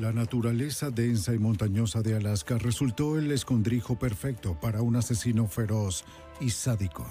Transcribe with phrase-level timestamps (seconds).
[0.00, 6.06] La naturaleza densa y montañosa de Alaska resultó el escondrijo perfecto para un asesino feroz
[6.40, 7.06] y sádico.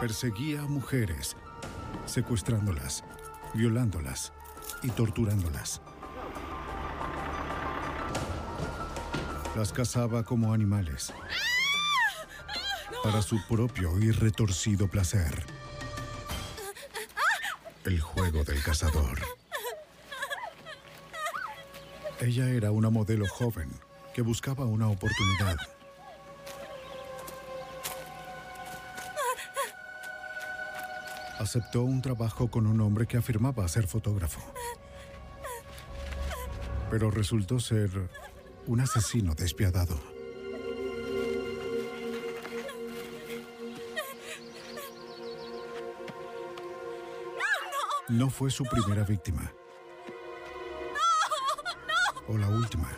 [0.00, 1.36] Perseguía a mujeres,
[2.06, 3.04] secuestrándolas,
[3.52, 4.32] violándolas
[4.82, 5.82] y torturándolas.
[9.54, 11.12] Las cazaba como animales
[13.04, 15.44] para su propio y retorcido placer.
[17.84, 19.37] El juego del cazador.
[22.20, 23.70] Ella era una modelo joven
[24.12, 25.56] que buscaba una oportunidad.
[31.38, 34.40] Aceptó un trabajo con un hombre que afirmaba ser fotógrafo.
[36.90, 37.88] Pero resultó ser
[38.66, 39.96] un asesino despiadado.
[48.08, 49.52] No fue su primera víctima.
[52.28, 52.88] O la última.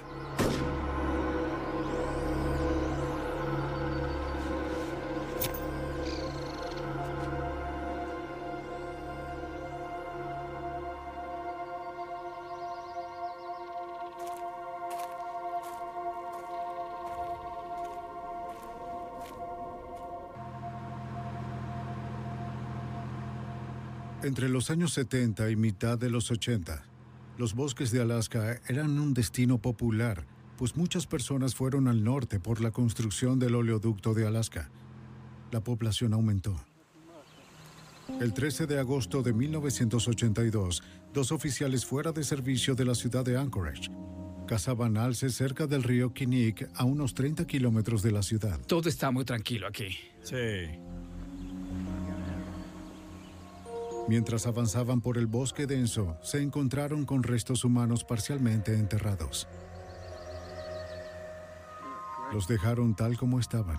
[24.22, 26.84] Entre los años 70 y mitad de los 80,
[27.40, 30.26] los bosques de Alaska eran un destino popular,
[30.58, 34.68] pues muchas personas fueron al norte por la construcción del oleoducto de Alaska.
[35.50, 36.54] La población aumentó.
[38.20, 40.82] El 13 de agosto de 1982,
[41.14, 43.90] dos oficiales fuera de servicio de la ciudad de Anchorage
[44.46, 48.60] cazaban alces cerca del río Kinnick a unos 30 kilómetros de la ciudad.
[48.66, 49.96] Todo está muy tranquilo aquí.
[50.24, 50.36] Sí.
[54.08, 59.46] Mientras avanzaban por el bosque denso, se encontraron con restos humanos parcialmente enterrados.
[62.32, 63.78] Los dejaron tal como estaban.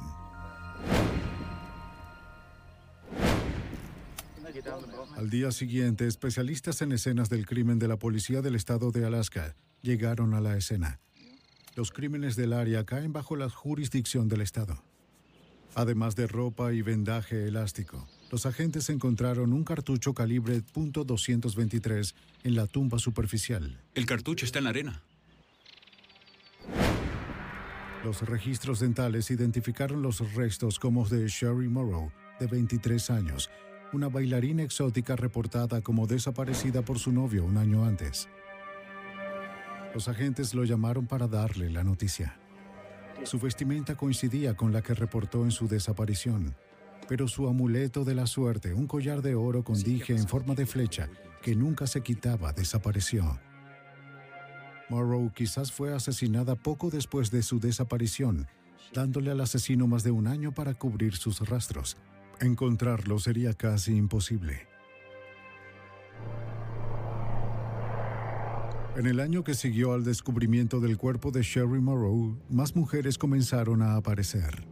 [5.16, 9.56] Al día siguiente, especialistas en escenas del crimen de la Policía del Estado de Alaska
[9.82, 11.00] llegaron a la escena.
[11.76, 14.84] Los crímenes del área caen bajo la jurisdicción del Estado.
[15.76, 22.14] Además de ropa y vendaje elástico, los agentes encontraron un cartucho calibre .223
[22.46, 23.78] en la tumba superficial.
[23.94, 25.02] El cartucho está en la arena.
[28.06, 33.50] Los registros dentales identificaron los restos como de Sherry Morrow, de 23 años,
[33.92, 38.30] una bailarina exótica reportada como desaparecida por su novio un año antes.
[39.94, 42.40] Los agentes lo llamaron para darle la noticia.
[43.24, 46.56] Su vestimenta coincidía con la que reportó en su desaparición,
[47.08, 50.66] pero su amuleto de la suerte, un collar de oro con dije en forma de
[50.66, 51.10] flecha
[51.42, 53.40] que nunca se quitaba, desapareció.
[54.90, 58.48] Morrow quizás fue asesinada poco después de su desaparición,
[58.94, 61.98] dándole al asesino más de un año para cubrir sus rastros.
[62.40, 64.68] Encontrarlo sería casi imposible.
[68.98, 73.82] En el año que siguió al descubrimiento del cuerpo de Sherry Morrow, más mujeres comenzaron
[73.82, 74.71] a aparecer.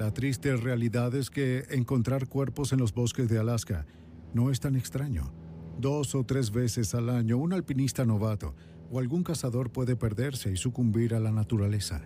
[0.00, 3.84] La triste realidad es que encontrar cuerpos en los bosques de Alaska
[4.32, 5.30] No es tan extraño.
[5.78, 8.54] Dos o tres veces al año un alpinista novato
[8.90, 12.00] o algún cazador puede perderse y sucumbir a la naturaleza.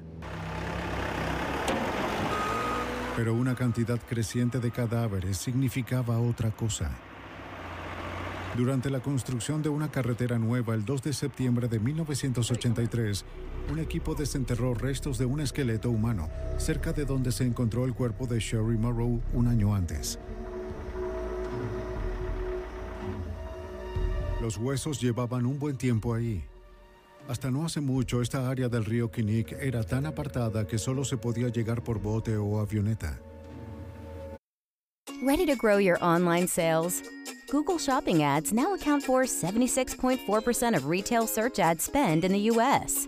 [3.14, 6.90] Pero una cantidad creciente de cadáveres significaba otra cosa.
[8.56, 13.24] Durante la construcción de una carretera nueva el 2 de septiembre de 1983,
[13.72, 16.28] un equipo desenterró restos de un esqueleto humano
[16.58, 20.20] cerca de donde se encontró el cuerpo de Sherry Morrow un año antes.
[24.40, 26.44] Los huesos llevaban un buen tiempo ahí.
[27.26, 31.16] Hasta no hace mucho, esta área del río Kinnick era tan apartada que solo se
[31.16, 33.18] podía llegar por bote o avioneta.
[35.26, 37.02] Ready to grow your online sales?
[37.54, 43.06] Google Shopping ads now account for 76.4% of retail search ad spend in the U.S.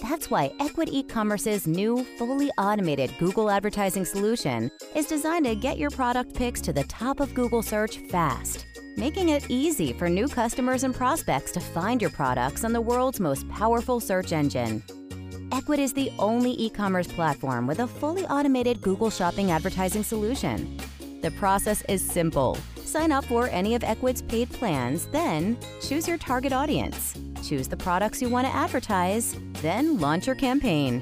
[0.00, 5.90] That's why Equid e-commerce's new, fully automated Google advertising solution is designed to get your
[5.90, 8.64] product picks to the top of Google search fast,
[8.96, 13.20] making it easy for new customers and prospects to find your products on the world's
[13.20, 14.82] most powerful search engine.
[15.50, 20.78] Equid is the only e-commerce platform with a fully automated Google Shopping advertising solution.
[21.22, 22.58] The process is simple.
[22.84, 27.14] Sign up for any of Equid's paid plans, then choose your target audience.
[27.46, 31.00] Choose the products you want to advertise, then launch your campaign.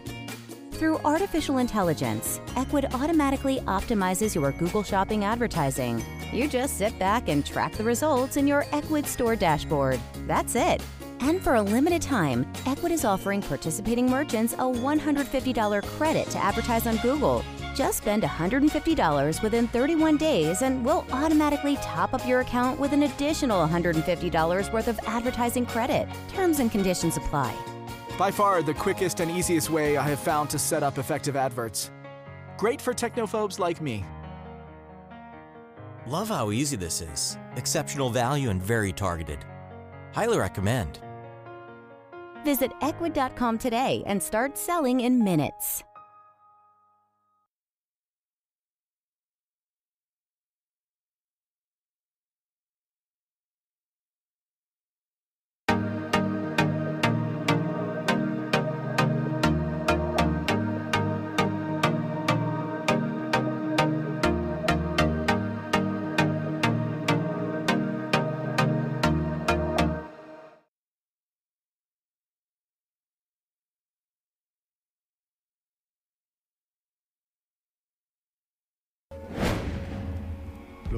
[0.73, 6.05] Through artificial intelligence, Equid automatically optimizes your Google Shopping advertising.
[6.33, 9.99] You just sit back and track the results in your Equid store dashboard.
[10.27, 10.83] That's it.
[11.21, 16.87] And for a limited time, Equid is offering participating merchants a $150 credit to advertise
[16.87, 17.43] on Google.
[17.81, 23.05] Just spend $150 within 31 days and we'll automatically top up your account with an
[23.05, 26.07] additional $150 worth of advertising credit.
[26.29, 27.57] Terms and conditions apply.
[28.19, 31.91] By far the quickest and easiest way I have found to set up effective adverts.
[32.59, 34.05] Great for technophobes like me.
[36.07, 37.39] Love how easy this is.
[37.57, 39.39] Exceptional value and very targeted.
[40.13, 40.99] Highly recommend.
[42.45, 45.83] Visit Equid.com today and start selling in minutes.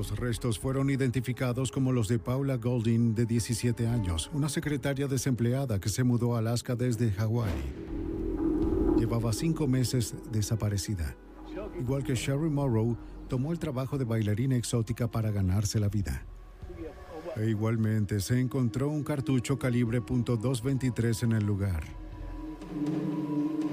[0.02, 5.78] Los restos fueron identificados como los de Paula Golding, de 17 años, una secretaria desempleada
[5.78, 7.52] que se mudó a Alaska desde Hawái.
[8.98, 11.14] Llevaba cinco meses desaparecida.
[11.78, 12.96] Igual que Sherry Morrow,
[13.28, 16.26] tomó el trabajo de bailarina exótica para ganarse la vida.
[17.36, 21.84] E igualmente se encontró un cartucho calibre .223 en el lugar.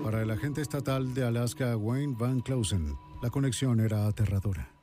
[0.03, 2.93] Para el agente estatal de Alaska, Wayne Van Clausen,
[3.23, 4.78] la conexión era aterradora.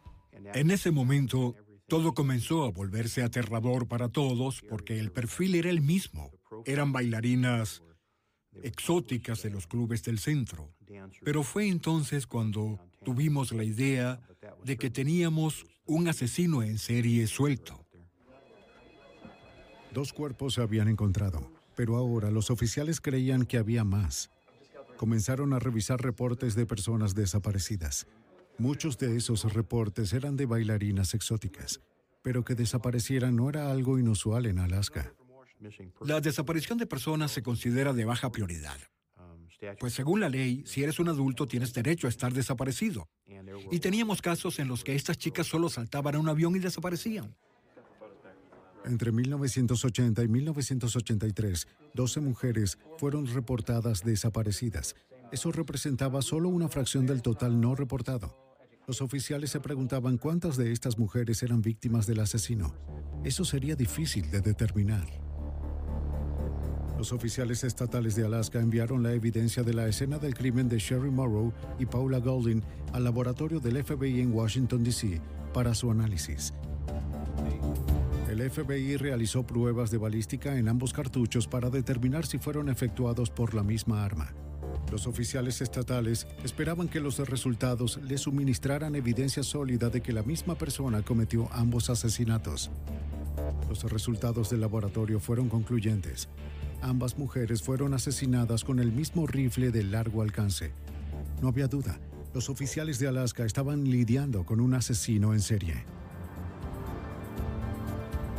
[0.54, 1.54] En ese momento,
[1.88, 6.32] todo comenzó a volverse aterrador para todos porque el perfil era el mismo.
[6.64, 7.82] Eran bailarinas
[8.62, 10.72] exóticas de los clubes del centro.
[11.22, 14.20] Pero fue entonces cuando tuvimos la idea
[14.64, 17.86] de que teníamos un asesino en serie suelto.
[19.92, 24.30] Dos cuerpos se habían encontrado, pero ahora los oficiales creían que había más.
[24.96, 28.06] Comenzaron a revisar reportes de personas desaparecidas.
[28.58, 31.80] Muchos de esos reportes eran de bailarinas exóticas,
[32.22, 35.12] pero que desaparecieran no era algo inusual en Alaska.
[36.00, 38.78] La desaparición de personas se considera de baja prioridad.
[39.78, 43.08] Pues según la ley, si eres un adulto tienes derecho a estar desaparecido.
[43.70, 47.34] Y teníamos casos en los que estas chicas solo saltaban a un avión y desaparecían.
[48.84, 54.94] Entre 1980 y 1983, 12 mujeres fueron reportadas desaparecidas.
[55.32, 58.45] Eso representaba solo una fracción del total no reportado.
[58.86, 62.72] Los oficiales se preguntaban cuántas de estas mujeres eran víctimas del asesino.
[63.24, 65.08] Eso sería difícil de determinar.
[66.96, 71.10] Los oficiales estatales de Alaska enviaron la evidencia de la escena del crimen de Sherry
[71.10, 72.62] Morrow y Paula Golding
[72.92, 75.20] al laboratorio del FBI en Washington, D.C.
[75.52, 76.54] para su análisis.
[78.30, 83.52] El FBI realizó pruebas de balística en ambos cartuchos para determinar si fueron efectuados por
[83.52, 84.32] la misma arma.
[84.90, 90.54] Los oficiales estatales esperaban que los resultados les suministraran evidencia sólida de que la misma
[90.54, 92.70] persona cometió ambos asesinatos.
[93.68, 96.28] Los resultados del laboratorio fueron concluyentes.
[96.82, 100.72] Ambas mujeres fueron asesinadas con el mismo rifle de largo alcance.
[101.42, 101.98] No había duda,
[102.32, 105.84] los oficiales de Alaska estaban lidiando con un asesino en serie.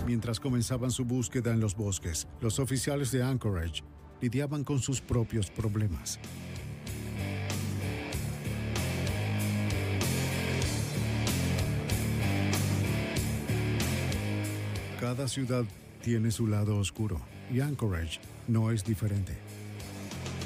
[0.05, 3.83] Mientras comenzaban su búsqueda en los bosques, los oficiales de Anchorage
[4.21, 6.19] lidiaban con sus propios problemas.
[14.99, 15.63] Cada ciudad
[16.01, 17.21] tiene su lado oscuro
[17.53, 19.37] y Anchorage no es diferente.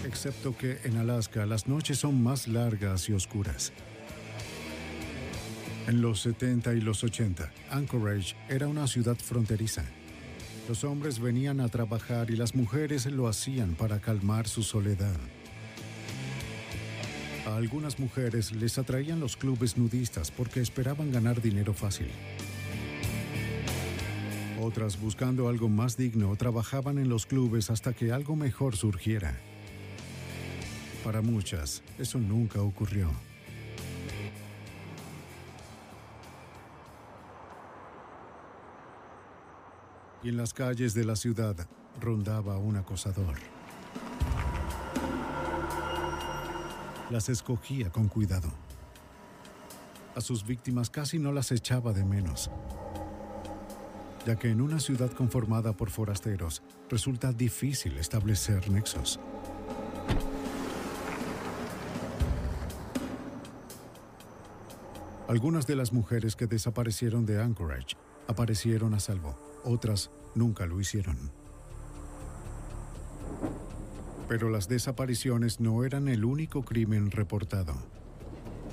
[0.05, 3.71] Excepto que en Alaska las noches son más largas y oscuras.
[5.87, 9.83] En los 70 y los 80, Anchorage era una ciudad fronteriza.
[10.67, 15.17] Los hombres venían a trabajar y las mujeres lo hacían para calmar su soledad.
[17.45, 22.07] A algunas mujeres les atraían los clubes nudistas porque esperaban ganar dinero fácil.
[24.61, 29.35] Otras, buscando algo más digno, trabajaban en los clubes hasta que algo mejor surgiera.
[31.03, 33.09] Para muchas, eso nunca ocurrió.
[40.23, 41.55] Y en las calles de la ciudad
[41.99, 43.37] rondaba un acosador.
[47.09, 48.49] Las escogía con cuidado.
[50.15, 52.51] A sus víctimas casi no las echaba de menos,
[54.25, 59.19] ya que en una ciudad conformada por forasteros resulta difícil establecer nexos.
[65.27, 67.95] Algunas de las mujeres que desaparecieron de Anchorage
[68.27, 71.17] aparecieron a salvo, otras nunca lo hicieron.
[74.27, 77.75] Pero las desapariciones no eran el único crimen reportado.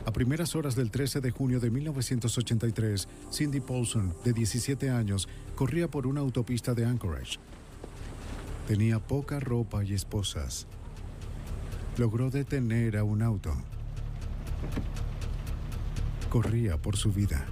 [0.07, 5.89] A primeras horas del 13 de junio de 1983, Cindy Paulson, de 17 años, corría
[5.89, 7.39] por una autopista de Anchorage.
[8.67, 10.67] Tenía poca ropa y esposas.
[11.99, 13.53] Logró detener a un auto.
[16.31, 17.47] Corría por su vida.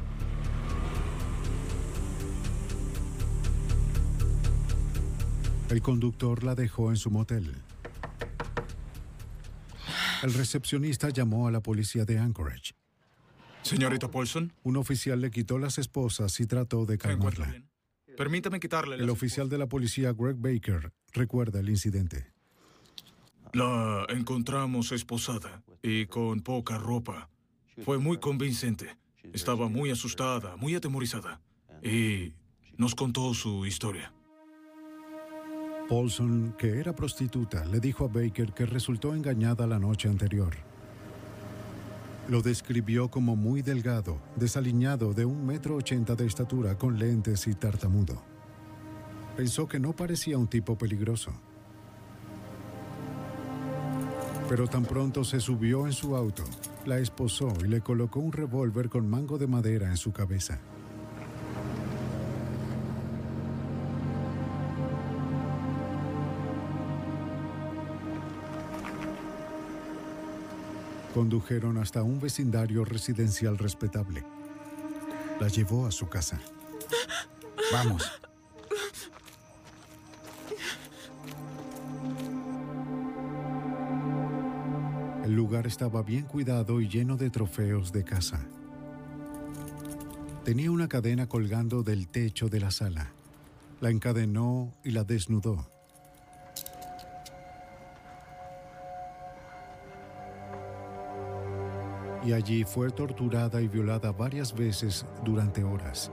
[5.69, 7.53] El conductor la dejó en su motel.
[10.23, 12.73] El recepcionista llamó a la policía de Anchorage.
[13.63, 17.67] Señorita Paulson, Un oficial le quitó las esposas y trató de ¿se encuentra calmarla.
[18.17, 22.33] Permítame quitarle El oficial de la policía, Greg Baker, recuerda el incidente.
[23.53, 27.29] La encontramos esposada y con poca ropa.
[27.85, 28.97] Fue muy convincente.
[29.33, 31.41] Estaba muy asustada, muy atemorizada.
[31.83, 32.35] Y
[32.77, 34.13] nos contó su historia.
[35.89, 40.53] Paulson, que era prostituta, le dijo a Baker que resultó engañada la noche anterior.
[42.29, 47.55] Lo describió como muy delgado, desaliñado de un metro ochenta de estatura, con lentes y
[47.55, 48.21] tartamudo.
[49.37, 51.31] Pensó que no parecía un tipo peligroso.
[54.49, 56.43] Pero tan pronto se subió en su auto,
[56.85, 60.59] la esposó y le colocó un revólver con mango de madera en su cabeza.
[71.17, 74.23] Condujeron hasta un vecindario residencial respetable.
[75.41, 76.39] La llevó a su casa.
[77.73, 78.21] Vamos.
[85.25, 88.41] El lugar estaba bien cuidado y lleno de trofeos de caza.
[90.45, 93.11] Tenía una cadena colgando del techo de la sala.
[93.81, 95.76] La encadenó y la desnudó.
[102.27, 106.11] Y allí fue torturada y violada varias veces durante horas.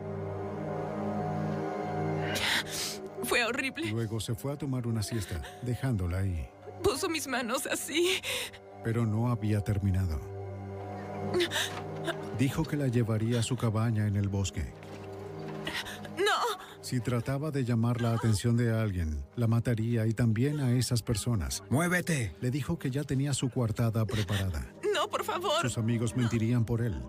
[3.24, 3.90] Fue horrible.
[3.92, 6.48] Luego se fue a tomar una siesta, dejándola ahí.
[6.84, 8.22] Puso mis manos así.
[8.84, 10.20] pero no había terminado.
[12.38, 14.74] Dijo que la llevaría a su cabaña en el bosque.
[16.18, 21.02] No, Si trataba de llamar la atención de alguien, la mataría y también a esas
[21.02, 21.64] personas.
[21.70, 22.36] Muévete.
[22.42, 24.73] Le dijo que ya tenía su coartada preparada.
[25.14, 25.62] Por favor.
[25.62, 27.00] Sus amigos mentirían por él.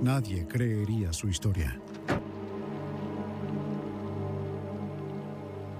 [0.00, 1.76] Nadie creería su historia.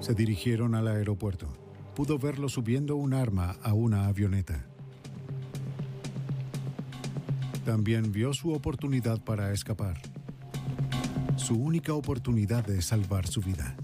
[0.00, 1.46] Se dirigieron al aeropuerto.
[1.94, 4.66] Pudo verlo subiendo un arma a una avioneta.
[7.64, 10.02] También vio su oportunidad para escapar.
[11.36, 13.76] Su única oportunidad de salvar su vida.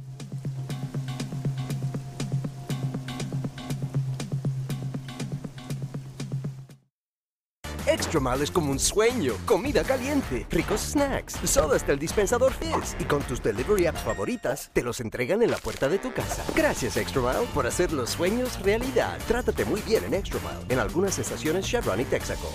[7.99, 13.05] Extra Mal es como un sueño, comida caliente, ricos snacks, sodas del dispensador Fizz y
[13.05, 16.45] con tus delivery apps favoritas te los entregan en la puerta de tu casa.
[16.55, 19.19] Gracias Extra Mile por hacer los sueños realidad.
[19.27, 22.49] Trátate muy bien en Extra Mile en algunas estaciones Chevron y Texaco.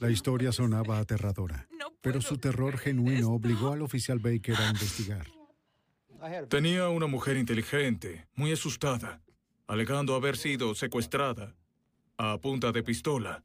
[0.00, 1.68] La historia sonaba aterradora,
[2.00, 5.26] pero su terror genuino obligó al oficial Baker a investigar.
[6.48, 9.20] Tenía una mujer inteligente, muy asustada,
[9.66, 11.54] alegando haber sido secuestrada
[12.18, 13.42] a punta de pistola,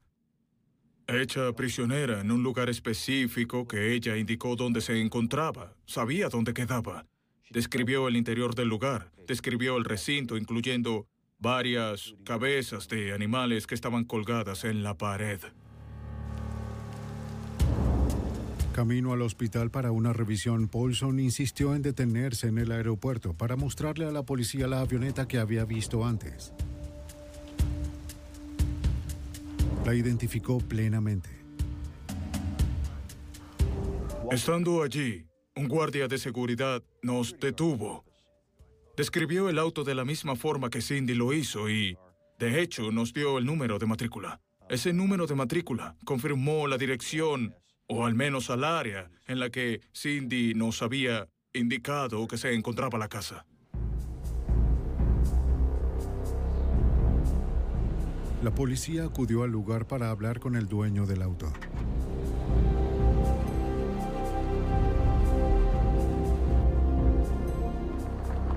[1.08, 7.06] hecha prisionera en un lugar específico que ella indicó dónde se encontraba, sabía dónde quedaba.
[7.50, 11.06] Describió el interior del lugar, describió el recinto, incluyendo
[11.38, 15.42] varias cabezas de animales que estaban colgadas en la pared.
[18.74, 24.06] Camino al hospital para una revisión, Paulson insistió en detenerse en el aeropuerto para mostrarle
[24.06, 26.54] a la policía la avioneta que había visto antes.
[29.86, 31.30] La identificó plenamente.
[34.32, 38.06] Estando allí, un guardia de seguridad nos detuvo.
[38.96, 41.98] Describió el auto de la misma forma que Cindy lo hizo y,
[42.38, 44.40] de hecho, nos dio el número de matrícula.
[44.70, 47.56] Ese número de matrícula confirmó la dirección
[47.88, 52.98] o al menos al área en la que Cindy nos había indicado que se encontraba
[52.98, 53.46] la casa.
[58.44, 61.52] La policía acudió al lugar para hablar con el dueño del auto.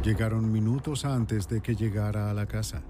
[0.03, 2.83] Llegaron minutos antes de que llegara a la casa,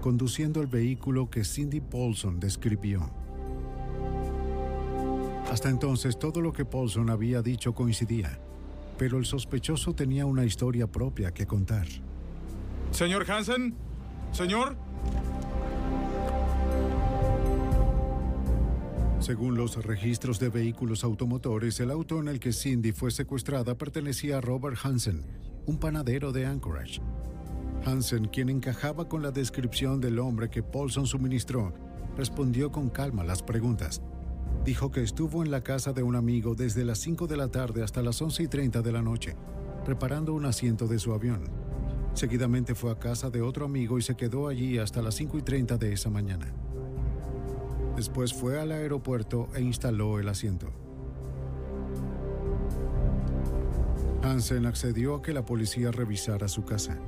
[0.00, 3.10] conduciendo el vehículo que Cindy Paulson describió.
[5.50, 8.38] Hasta entonces todo lo que Paulson había dicho coincidía,
[8.96, 11.86] pero el sospechoso tenía una historia propia que contar.
[12.92, 13.74] Señor Hansen,
[14.32, 14.76] señor.
[19.20, 24.38] Según los registros de vehículos automotores, el auto en el que Cindy fue secuestrada pertenecía
[24.38, 25.24] a Robert Hansen,
[25.66, 27.00] un panadero de Anchorage.
[27.84, 31.72] Hansen, quien encajaba con la descripción del hombre que Paulson suministró,
[32.16, 34.02] respondió con calma las preguntas
[34.64, 37.82] dijo que estuvo en la casa de un amigo desde las 5 de la tarde
[37.82, 39.34] hasta las 11 y 30 de la noche,
[39.86, 41.44] reparando un asiento de su avión.
[42.12, 45.42] Seguidamente fue a casa de otro amigo y se quedó allí hasta las 5 y
[45.42, 46.52] 30 de esa mañana.
[48.00, 50.72] Después fue al aeropuerto e instaló el asiento.
[54.22, 56.98] Hansen accedió a que la policía revisara su casa.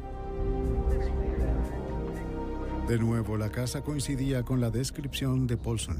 [2.87, 5.96] De nuevo, la casa coincidía con la descripción de Paulson.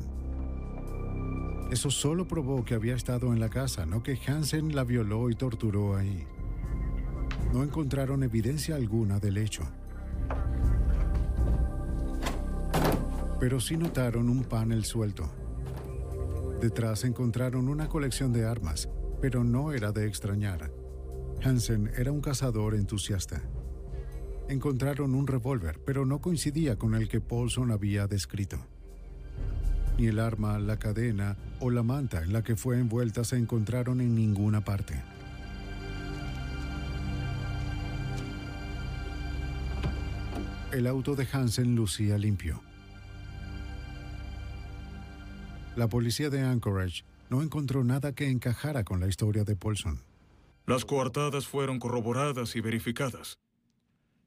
[1.71, 5.35] Eso solo probó que había estado en la casa, no que Hansen la violó y
[5.35, 6.27] torturó ahí.
[7.55, 9.63] No encontraron evidencia alguna del hecho.
[13.43, 15.29] Pero sí notaron un panel suelto.
[16.61, 18.89] Detrás encontraron una colección de armas,
[19.21, 20.71] pero no era de extrañar.
[21.43, 23.43] Hansen era un cazador entusiasta.
[24.49, 28.65] Encontraron un revólver, pero no coincidía con el que Paulson había descrito.
[29.99, 34.01] Ni el arma, la cadena o la manta en la que fue envuelta se encontraron
[34.01, 35.03] en ninguna parte.
[40.71, 42.63] El auto de Hansen lucía limpio.
[45.75, 50.03] La policía de Anchorage no encontró nada que encajara con la historia de Paulson.
[50.67, 53.39] Las coartadas fueron corroboradas y verificadas.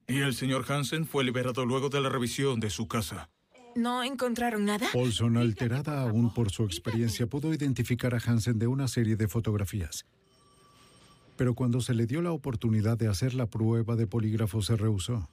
[0.07, 3.29] Y el señor Hansen fue liberado luego de la revisión de su casa.
[3.75, 4.87] ¿No encontraron nada?
[4.91, 10.05] Paulson, alterada aún por su experiencia, pudo identificar a Hansen de una serie de fotografías.
[11.37, 15.29] Pero cuando se le dio la oportunidad de hacer la prueba de polígrafo, se rehusó.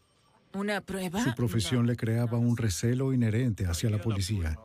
[0.52, 1.24] ¿Una prueba?
[1.24, 4.58] Su profesión le creaba un recelo inherente hacia la policía.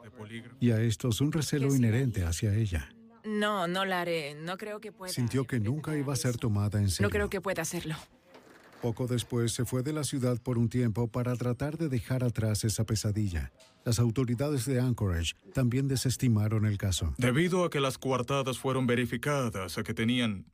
[0.60, 2.90] Y a estos un recelo inherente hacia ella.
[3.24, 4.36] No, no la haré.
[4.36, 5.12] No creo que pueda.
[5.12, 7.08] Sintió que nunca iba a ser tomada en serio.
[7.08, 7.96] No creo que pueda hacerlo.
[8.82, 12.64] Poco después se fue de la ciudad por un tiempo para tratar de dejar atrás
[12.64, 13.52] esa pesadilla.
[13.84, 17.14] Las autoridades de Anchorage también desestimaron el caso.
[17.18, 20.46] Debido a que las coartadas fueron verificadas, a que tenían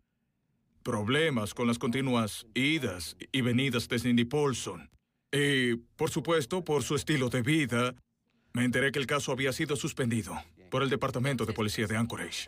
[0.83, 4.89] problemas con las continuas idas y venidas de Cindy Paulson.
[5.31, 7.95] Y, por supuesto, por su estilo de vida,
[8.53, 10.35] me enteré que el caso había sido suspendido
[10.69, 12.47] por el Departamento de Policía de Anchorage.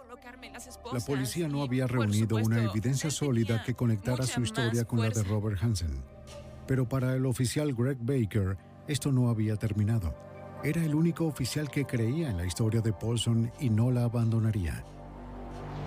[0.94, 5.24] La policía no había reunido una evidencia sólida que conectara su historia con la de
[5.24, 6.04] Robert Hansen.
[6.68, 10.16] Pero para el oficial Greg Baker, esto no había terminado.
[10.64, 14.84] Era el único oficial que creía en la historia de Paulson y no la abandonaría.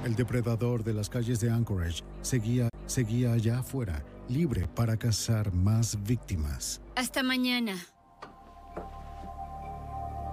[0.04, 6.00] El depredador de las calles de Anchorage seguía, seguía allá afuera, libre para cazar más
[6.04, 6.80] víctimas.
[6.94, 7.76] Hasta mañana.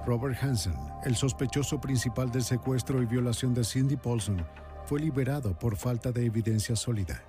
[0.06, 4.46] Robert Hansen, el sospechoso principal del secuestro y violación de Cindy Paulson,
[4.86, 7.24] fue liberado por falta de evidencia sólida.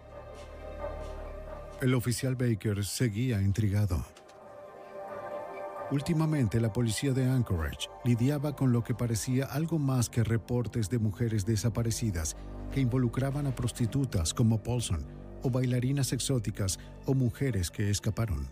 [1.81, 4.05] El oficial Baker seguía intrigado.
[5.91, 10.99] Últimamente, la policía de Anchorage lidiaba con lo que parecía algo más que reportes de
[10.99, 12.37] mujeres desaparecidas
[12.73, 15.07] que involucraban a prostitutas como Paulson,
[15.43, 18.51] o bailarinas exóticas, o mujeres que escaparon.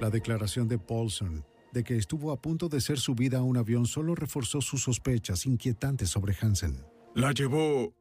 [0.00, 3.86] La declaración de Paulson de que estuvo a punto de ser subida a un avión
[3.86, 6.84] solo reforzó sus sospechas inquietantes sobre Hansen.
[7.14, 7.94] La llevó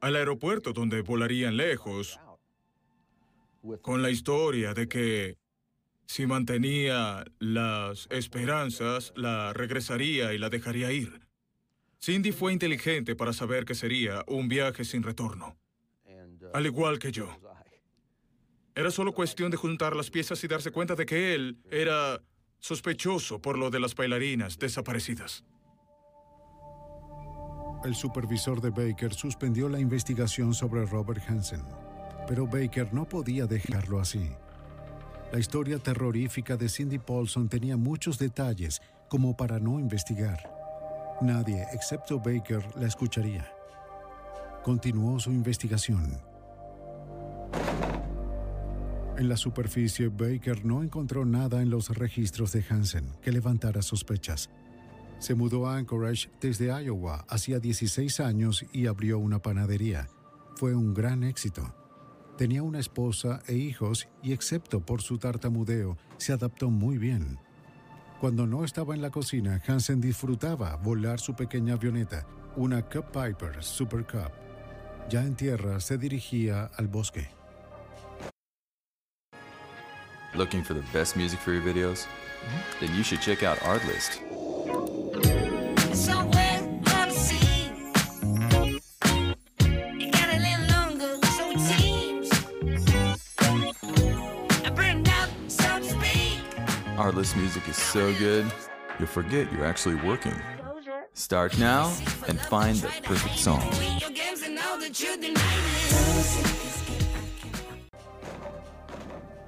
[0.00, 2.18] al aeropuerto donde volarían lejos,
[3.82, 5.36] con la historia de que
[6.06, 11.26] si mantenía las esperanzas, la regresaría y la dejaría ir.
[12.00, 15.56] Cindy fue inteligente para saber que sería un viaje sin retorno,
[16.52, 17.28] al igual que yo.
[18.74, 22.22] Era solo cuestión de juntar las piezas y darse cuenta de que él era
[22.60, 25.44] sospechoso por lo de las bailarinas desaparecidas.
[27.84, 31.62] El supervisor de Baker suspendió la investigación sobre Robert Hansen,
[32.26, 34.30] pero Baker no podía dejarlo así.
[35.32, 40.38] La historia terrorífica de Cindy Paulson tenía muchos detalles como para no investigar.
[41.20, 43.50] Nadie, excepto Baker, la escucharía.
[44.62, 46.20] Continuó su investigación.
[49.18, 54.50] En la superficie, Baker no encontró nada en los registros de Hansen que levantara sospechas.
[55.18, 60.08] Se mudó a Anchorage desde Iowa hacía 16 años y abrió una panadería.
[60.56, 61.74] Fue un gran éxito.
[62.36, 67.38] Tenía una esposa e hijos y excepto por su tartamudeo, se adaptó muy bien.
[68.20, 73.62] Cuando no estaba en la cocina, Hansen disfrutaba volar su pequeña avioneta, una Cup Piper
[73.62, 74.32] Super Cup.
[75.08, 77.35] Ya en tierra se dirigía al bosque.
[80.36, 82.04] Looking for the best music for your videos?
[82.04, 82.84] Mm-hmm.
[82.84, 84.20] Then you should check out Artlist.
[96.98, 98.44] Artlist music is so good,
[98.98, 100.34] you'll forget you're actually working.
[101.14, 101.94] Start now
[102.28, 103.62] and find the perfect song.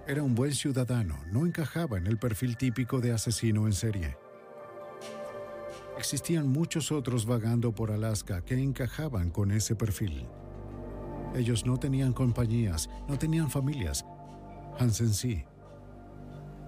[0.08, 4.16] Era un buen ciudadano, no encajaba en el perfil típico de asesino en serie.
[5.98, 10.26] Existían muchos otros vagando por Alaska que encajaban con ese perfil.
[11.34, 14.06] Ellos no tenían compañías, no tenían familias.
[14.78, 15.44] Hansen sí.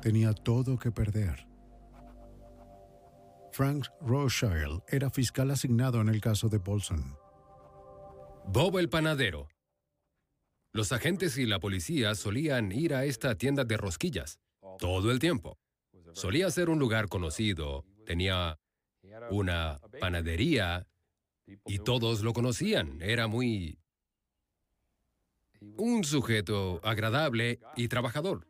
[0.03, 1.46] Tenía todo que perder.
[3.53, 7.16] Frank Rothschild era fiscal asignado en el caso de Paulson.
[8.46, 9.48] Bob el panadero.
[10.73, 14.39] Los agentes y la policía solían ir a esta tienda de rosquillas
[14.79, 15.59] todo el tiempo.
[16.13, 18.59] Solía ser un lugar conocido, tenía
[19.31, 20.87] una panadería
[21.67, 23.01] y todos lo conocían.
[23.03, 23.79] Era muy...
[25.77, 28.47] un sujeto agradable y trabajador.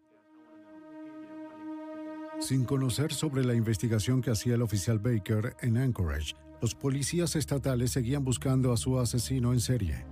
[2.40, 7.90] Sin conocer sobre la investigación que hacía el oficial Baker en Anchorage, los policías estatales
[7.90, 10.06] seguían buscando a su asesino en serie.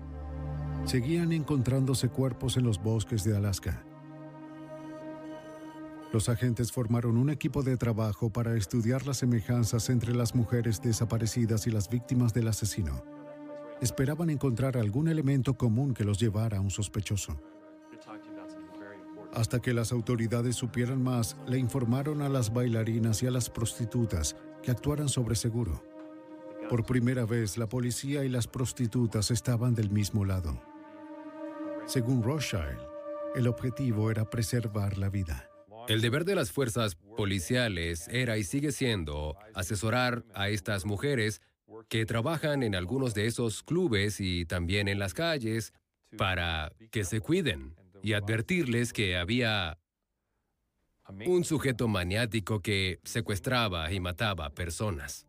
[0.84, 3.84] Seguían encontrándose cuerpos en los bosques de Alaska.
[6.12, 11.66] Los agentes formaron un equipo de trabajo para estudiar las semejanzas entre las mujeres desaparecidas
[11.66, 13.04] y las víctimas del asesino.
[13.82, 17.38] Esperaban encontrar algún elemento común que los llevara a un sospechoso.
[19.34, 24.34] Hasta que las autoridades supieran más, le informaron a las bailarinas y a las prostitutas
[24.62, 25.82] que actuaran sobre seguro.
[26.68, 30.62] Por primera vez, la policía y las prostitutas estaban del mismo lado.
[31.86, 32.78] Según Rothschild,
[33.34, 35.48] el objetivo era preservar la vida.
[35.88, 41.40] El deber de las fuerzas policiales era y sigue siendo asesorar a estas mujeres
[41.88, 45.72] que trabajan en algunos de esos clubes y también en las calles
[46.18, 49.78] para que se cuiden y advertirles que había
[51.26, 55.27] un sujeto maniático que secuestraba y mataba personas.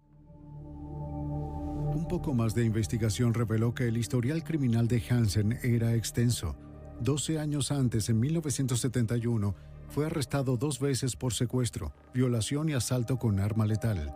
[1.99, 6.55] Un poco más de investigación reveló que el historial criminal de Hansen era extenso.
[7.01, 9.53] 12 años antes, en 1971,
[9.89, 14.15] fue arrestado dos veces por secuestro, violación y asalto con arma letal.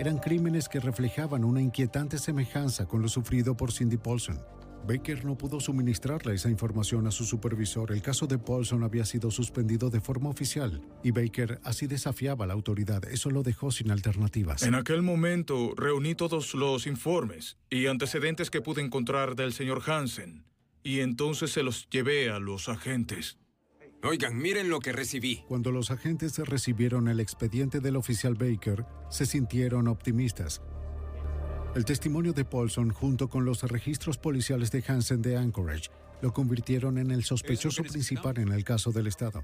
[0.00, 4.40] Eran crímenes que reflejaban una inquietante semejanza con lo sufrido por Cindy Paulson.
[4.86, 7.92] Baker no pudo suministrarle esa información a su supervisor.
[7.92, 12.48] El caso de Paulson había sido suspendido de forma oficial y Baker así desafiaba a
[12.48, 13.04] la autoridad.
[13.04, 14.62] Eso lo dejó sin alternativas.
[14.62, 20.44] En aquel momento reuní todos los informes y antecedentes que pude encontrar del señor Hansen
[20.82, 23.38] y entonces se los llevé a los agentes.
[24.04, 25.44] Oigan, miren lo que recibí.
[25.46, 30.60] Cuando los agentes recibieron el expediente del oficial Baker, se sintieron optimistas.
[31.74, 35.88] El testimonio de Paulson, junto con los registros policiales de Hansen de Anchorage,
[36.20, 39.42] lo convirtieron en el sospechoso principal en el caso del Estado.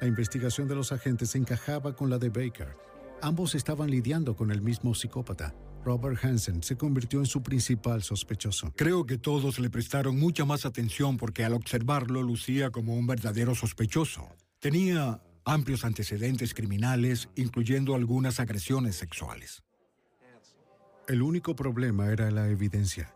[0.00, 2.76] La investigación de los agentes encajaba con la de Baker.
[3.22, 5.52] Ambos estaban lidiando con el mismo psicópata.
[5.84, 8.72] Robert Hansen se convirtió en su principal sospechoso.
[8.76, 13.56] Creo que todos le prestaron mucha más atención porque al observarlo lucía como un verdadero
[13.56, 14.28] sospechoso.
[14.60, 19.64] Tenía amplios antecedentes criminales, incluyendo algunas agresiones sexuales.
[21.08, 23.14] El único problema era la evidencia.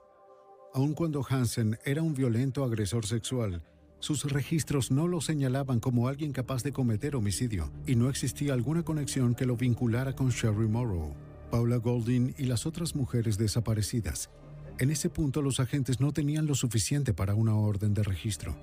[0.73, 3.63] Aun cuando Hansen era un violento agresor sexual,
[3.99, 8.83] sus registros no lo señalaban como alguien capaz de cometer homicidio y no existía alguna
[8.83, 11.15] conexión que lo vinculara con Sherry Morrow,
[11.51, 14.31] Paula Golding y las otras mujeres desaparecidas.
[14.79, 18.57] En ese punto los agentes no tenían lo suficiente para una orden de registro.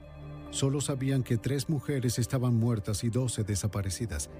[0.50, 4.32] Solo sabían que tres mujeres estaban muertas y doce desaparecidas.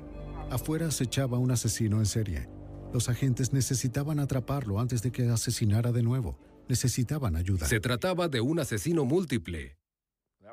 [0.50, 2.59] Afuera se echaba un asesino en serie.
[2.94, 6.40] Los agentes necesitaban atraparlo antes de que asesinara de nuevo.
[6.68, 7.68] Necesitaban ayuda.
[7.68, 9.78] Se trataba de un asesino múltiple.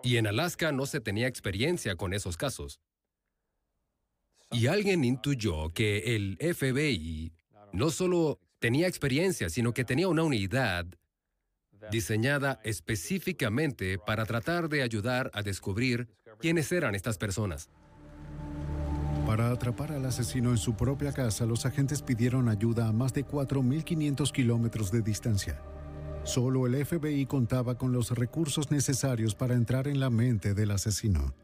[0.02, 2.80] Y en Alaska no se tenía experiencia con esos casos.
[4.52, 7.32] Y alguien intuyó que el FBI
[7.72, 10.86] no solo tenía experiencia, sino que tenía una unidad
[11.90, 17.70] diseñada específicamente para tratar de ayudar a descubrir quiénes eran estas personas.
[19.26, 23.26] Para atrapar al asesino en su propia casa, los agentes pidieron ayuda a más de
[23.26, 25.60] 4.500 kilómetros de distancia.
[26.22, 31.34] Solo el FBI contaba con los recursos necesarios para entrar en la mente del asesino.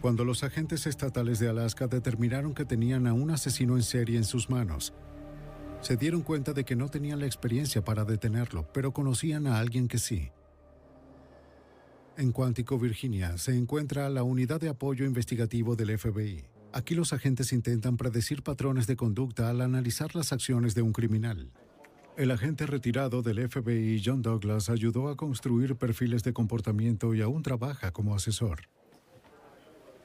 [0.00, 4.24] Cuando los agentes estatales de Alaska determinaron que tenían a un asesino en serie en
[4.24, 4.94] sus manos,
[5.82, 9.86] se dieron cuenta de que no tenían la experiencia para detenerlo, pero conocían a alguien
[9.86, 10.30] que sí.
[12.18, 16.42] En Cuántico, Virginia, se encuentra la Unidad de Apoyo Investigativo del FBI.
[16.72, 21.52] Aquí los agentes intentan predecir patrones de conducta al analizar las acciones de un criminal.
[22.16, 27.44] El agente retirado del FBI, John Douglas, ayudó a construir perfiles de comportamiento y aún
[27.44, 28.62] trabaja como asesor.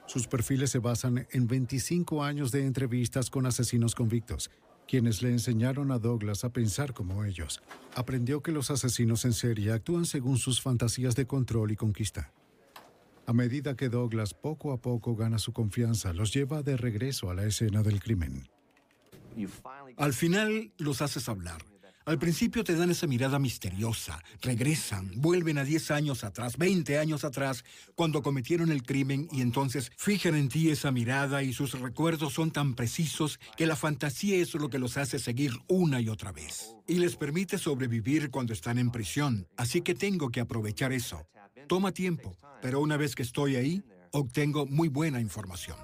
[0.06, 4.52] Sus perfiles se basan en 25 años de entrevistas con asesinos convictos,
[4.88, 7.62] quienes le enseñaron a Douglas a pensar como ellos.
[7.96, 12.32] Aprendió que los asesinos en serie actúan según sus fantasías de control y conquista.
[13.26, 17.34] A medida que Douglas poco a poco gana su confianza, los lleva de regreso a
[17.34, 18.48] la escena del crimen.
[19.98, 21.73] Al final los haces hablar.
[22.06, 27.24] Al principio te dan esa mirada misteriosa, regresan, vuelven a 10 años atrás, 20 años
[27.24, 27.64] atrás,
[27.96, 32.52] cuando cometieron el crimen y entonces fijan en ti esa mirada y sus recuerdos son
[32.52, 36.76] tan precisos que la fantasía es lo que los hace seguir una y otra vez.
[36.88, 41.26] Y les permite sobrevivir cuando están en prisión, así que tengo que aprovechar eso.
[41.70, 45.78] Toma tiempo, pero una vez que estoy ahí, obtengo muy buena información.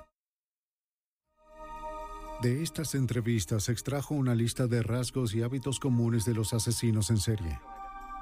[2.41, 7.17] De estas entrevistas extrajo una lista de rasgos y hábitos comunes de los asesinos en
[7.17, 7.59] serie.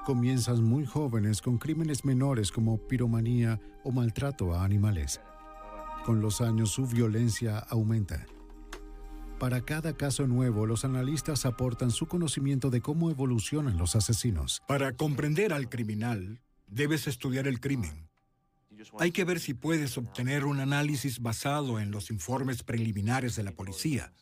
[0.08, 5.21] Comienzan muy jóvenes con crímenes menores como piromanía o maltrato a animales.
[6.03, 8.25] Con los años su violencia aumenta.
[9.39, 14.63] Para cada caso nuevo, los analistas aportan su conocimiento de cómo evolucionan los asesinos.
[14.67, 18.10] Para comprender al criminal, debes estudiar el crimen.
[19.00, 23.52] Hay que ver si puedes obtener un análisis basado en los informes preliminares de la
[23.52, 24.13] policía,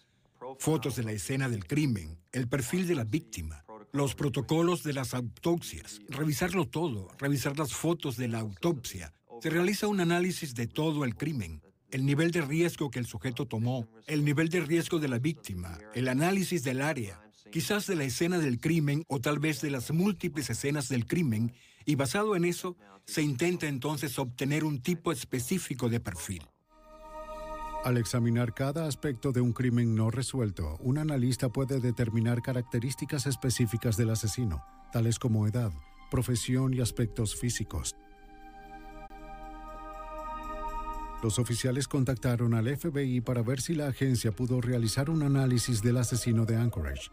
[0.60, 5.14] fotos de la escena del crimen, el perfil de la víctima, los protocolos de las
[5.14, 9.14] autopsias, revisarlo todo, revisar las fotos de la autopsia.
[9.42, 13.48] Se realiza un análisis de todo el crimen, el nivel de riesgo que el sujeto
[13.48, 18.04] tomó, el nivel de riesgo de la víctima, el análisis del área, quizás de la
[18.04, 21.54] escena del crimen o tal vez de las múltiples escenas del crimen,
[21.86, 26.48] y basado en eso, se intenta entonces obtener un tipo específico de perfil.
[27.84, 33.96] Al examinar cada aspecto de un crimen no resuelto, un analista puede determinar características específicas
[33.96, 35.72] del asesino, tales como edad,
[36.10, 37.96] profesión y aspectos físicos.
[41.22, 45.98] Los oficiales contactaron al FBI para ver si la agencia pudo realizar un análisis del
[45.98, 47.10] asesino de Anchorage.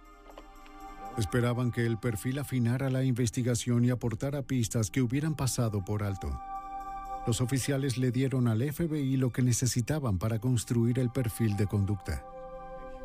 [1.18, 6.40] Esperaban que el perfil afinara la investigación y aportara pistas que hubieran pasado por alto.
[7.26, 12.24] Los oficiales le dieron al FBI lo que necesitaban para construir el perfil de conducta.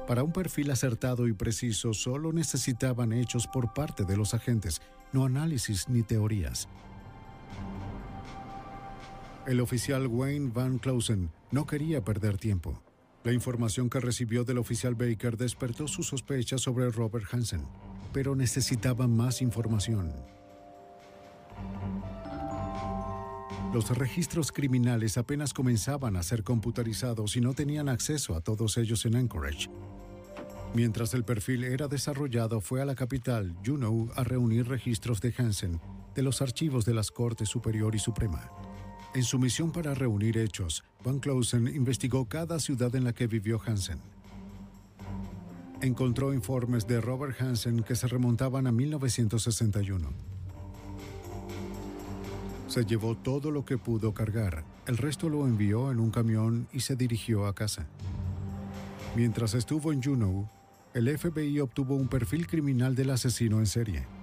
[0.08, 5.26] Para un perfil acertado y preciso solo necesitaban hechos por parte de los agentes, no
[5.26, 6.70] análisis ni teorías.
[9.46, 12.82] El oficial Wayne Van Clausen no quería perder tiempo.
[13.26, 17.66] La información que recibió del oficial Baker despertó sus sospechas sobre Robert Hansen
[18.12, 20.12] pero necesitaba más información.
[23.74, 29.06] Los registros criminales apenas comenzaban a ser computarizados y no tenían acceso a todos ellos
[29.06, 29.70] en Anchorage.
[30.74, 35.80] Mientras el perfil era desarrollado, fue a la capital, Juneau, a reunir registros de Hansen
[36.18, 38.50] de los archivos de las Cortes Superior y Suprema.
[39.14, 43.62] En su misión para reunir hechos, Van Closen investigó cada ciudad en la que vivió
[43.64, 44.00] Hansen.
[45.82, 50.10] Encontró informes de Robert Hansen que se remontaban a 1961.
[52.68, 56.80] Se llevó todo lo que pudo cargar, el resto lo envió en un camión y
[56.80, 57.86] se dirigió a casa.
[59.16, 60.50] Mientras estuvo en Juneau,
[60.94, 64.17] el FBI obtuvo un perfil criminal del asesino en serie.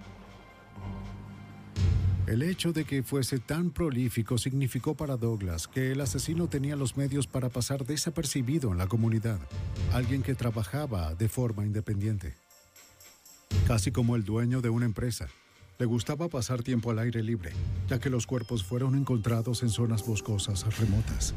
[2.26, 6.96] El hecho de que fuese tan prolífico significó para Douglas que el asesino tenía los
[6.96, 9.38] medios para pasar desapercibido en la comunidad,
[9.92, 12.34] alguien que trabajaba de forma independiente.
[13.66, 15.28] Casi como el dueño de una empresa,
[15.78, 17.52] le gustaba pasar tiempo al aire libre,
[17.88, 21.34] ya que los cuerpos fueron encontrados en zonas boscosas remotas.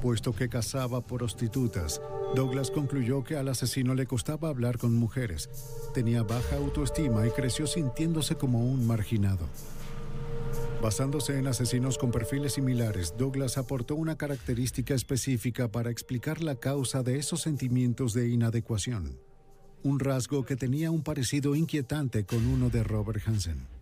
[0.00, 2.00] Puesto que cazaba prostitutas,
[2.36, 5.50] Douglas concluyó que al asesino le costaba hablar con mujeres,
[5.92, 9.48] tenía baja autoestima y creció sintiéndose como un marginado.
[10.80, 17.02] Basándose en asesinos con perfiles similares, Douglas aportó una característica específica para explicar la causa
[17.02, 19.18] de esos sentimientos de inadecuación.
[19.82, 23.77] Un rasgo que tenía un parecido inquietante con uno de Robert Hansen.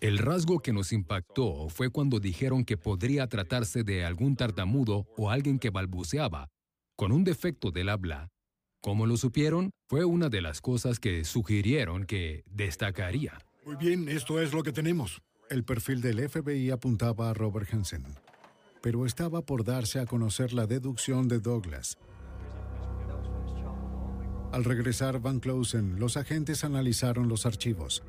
[0.00, 5.28] El rasgo que nos impactó fue cuando dijeron que podría tratarse de algún tartamudo o
[5.28, 6.48] alguien que balbuceaba,
[6.96, 8.30] con un defecto del habla.
[8.80, 13.44] Como lo supieron, fue una de las cosas que sugirieron que destacaría.
[13.66, 15.20] Muy bien, esto es lo que tenemos.
[15.50, 18.06] El perfil del FBI apuntaba a Robert Hansen,
[18.80, 21.98] pero estaba por darse a conocer la deducción de Douglas.
[24.50, 28.02] Al regresar Van Closen, los agentes analizaron los archivos.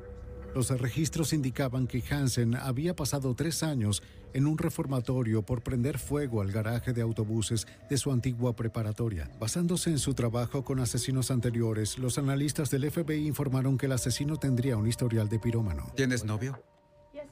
[0.54, 4.02] Los registros indicaban que Hansen había pasado tres años
[4.34, 9.30] en un reformatorio por prender fuego al garaje de autobuses de su antigua preparatoria.
[9.40, 14.36] Basándose en su trabajo con asesinos anteriores, los analistas del FBI informaron que el asesino
[14.36, 15.90] tendría un historial de pirómano.
[15.96, 16.62] ¿Tienes novio?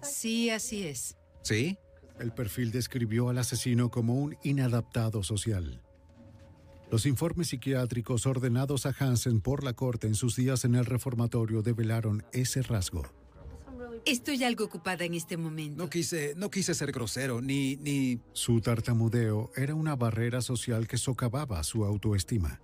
[0.03, 1.17] Sí, así es.
[1.43, 1.77] ¿Sí?
[2.19, 5.83] El perfil describió al asesino como un inadaptado social.
[6.91, 11.63] Los informes psiquiátricos ordenados a Hansen por la corte en sus días en el reformatorio
[11.63, 13.05] develaron ese rasgo.
[14.05, 15.83] Estoy algo ocupada en este momento.
[15.83, 18.19] No quise, no quise ser grosero, ni, ni...
[18.33, 22.61] Su tartamudeo era una barrera social que socavaba su autoestima.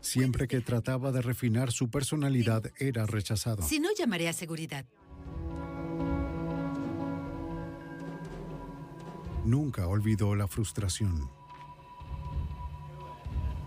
[0.00, 3.62] Siempre que trataba de refinar su personalidad era rechazado.
[3.62, 4.84] Si no, llamaré a seguridad.
[9.44, 11.30] Nunca olvidó la frustración.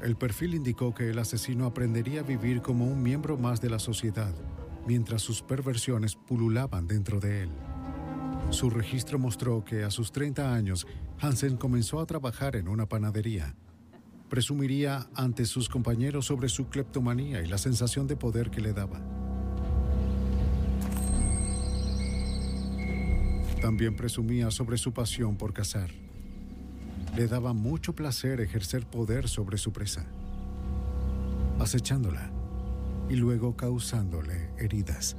[0.02, 3.80] El perfil indicó que el asesino aprendería a vivir como un miembro más de la
[3.80, 4.34] sociedad,
[4.88, 7.50] mientras sus perversiones pululaban dentro de él.
[8.50, 10.88] Su registro mostró que a sus 30 años,
[11.20, 13.56] Hansen comenzó a trabajar en una panadería.
[14.30, 19.02] Presumiría ante sus compañeros sobre su cleptomanía y la sensación de poder que le daba.
[23.62, 26.09] También presumía sobre su pasión por cazar.
[27.16, 30.06] Le daba mucho placer ejercer poder sobre su presa,
[31.60, 32.32] acechándola
[33.10, 35.18] y luego causándole heridas.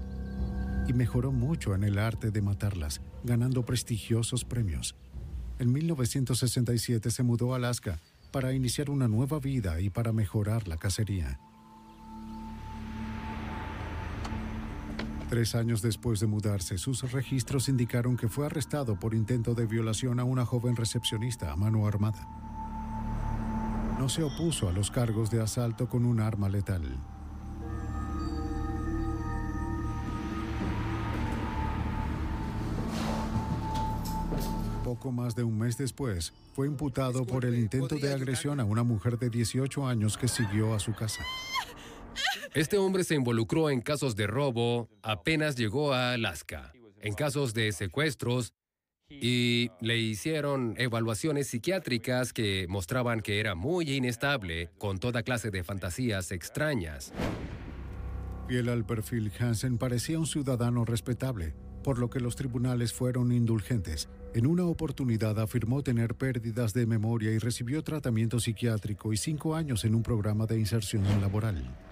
[0.88, 4.96] Y mejoró mucho en el arte de matarlas, ganando prestigiosos premios.
[5.58, 7.98] En 1967 se mudó a Alaska
[8.30, 11.38] para iniciar una nueva vida y para mejorar la cacería.
[15.30, 20.18] Tres años después de mudarse, sus registros indicaron que fue arrestado por intento de violación
[20.18, 22.26] a una joven recepcionista a mano armada.
[24.00, 26.82] No se opuso a los cargos de asalto con un arma letal.
[34.82, 38.82] Poco más de un mes después, fue imputado por el intento de agresión a una
[38.82, 41.22] mujer de 18 años que siguió a su casa.
[42.52, 47.70] Este hombre se involucró en casos de robo apenas llegó a Alaska, en casos de
[47.70, 48.54] secuestros
[49.08, 55.62] y le hicieron evaluaciones psiquiátricas que mostraban que era muy inestable con toda clase de
[55.62, 57.12] fantasías extrañas.
[58.48, 64.08] Fiel al perfil, Hansen parecía un ciudadano respetable, por lo que los tribunales fueron indulgentes.
[64.34, 69.84] En una oportunidad afirmó tener pérdidas de memoria y recibió tratamiento psiquiátrico y cinco años
[69.84, 71.89] en un programa de inserción laboral.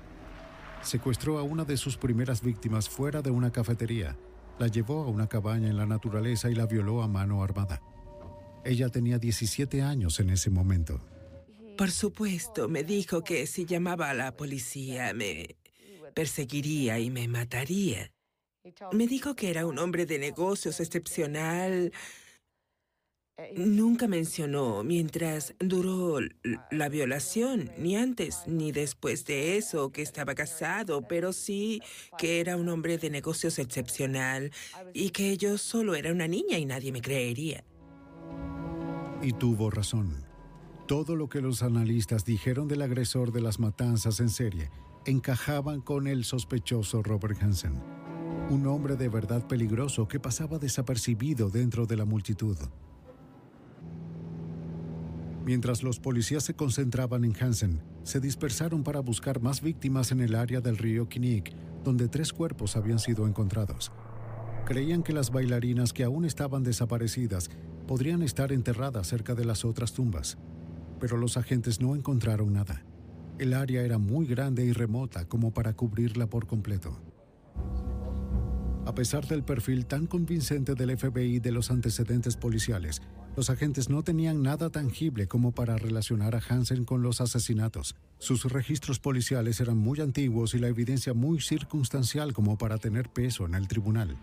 [0.82, 4.16] Secuestró a una de sus primeras víctimas fuera de una cafetería,
[4.58, 7.80] la llevó a una cabaña en la naturaleza y la violó a mano armada.
[8.64, 11.00] Ella tenía 17 años en ese momento.
[11.76, 15.56] Por supuesto, me dijo que si llamaba a la policía me
[16.14, 18.12] perseguiría y me mataría.
[18.92, 21.92] Me dijo que era un hombre de negocios excepcional.
[23.54, 26.18] Nunca mencionó mientras duró
[26.72, 31.80] la violación, ni antes ni después de eso, que estaba casado, pero sí
[32.18, 34.50] que era un hombre de negocios excepcional
[34.92, 37.62] y que yo solo era una niña y nadie me creería.
[39.22, 40.24] Y tuvo razón.
[40.88, 44.70] Todo lo que los analistas dijeron del agresor de las matanzas en serie
[45.06, 47.74] encajaban con el sospechoso Robert Hansen,
[48.50, 52.56] un hombre de verdad peligroso que pasaba desapercibido dentro de la multitud.
[55.48, 60.34] Mientras los policías se concentraban en Hansen, se dispersaron para buscar más víctimas en el
[60.34, 63.90] área del río Kinnick, donde tres cuerpos habían sido encontrados.
[64.66, 67.48] Creían que las bailarinas que aún estaban desaparecidas
[67.86, 70.36] podrían estar enterradas cerca de las otras tumbas,
[71.00, 72.84] pero los agentes no encontraron nada.
[73.38, 77.00] El área era muy grande y remota como para cubrirla por completo.
[78.84, 83.00] A pesar del perfil tan convincente del FBI de los antecedentes policiales,
[83.38, 87.94] los agentes no tenían nada tangible como para relacionar a Hansen con los asesinatos.
[88.18, 93.46] Sus registros policiales eran muy antiguos y la evidencia muy circunstancial como para tener peso
[93.46, 94.16] en el tribunal.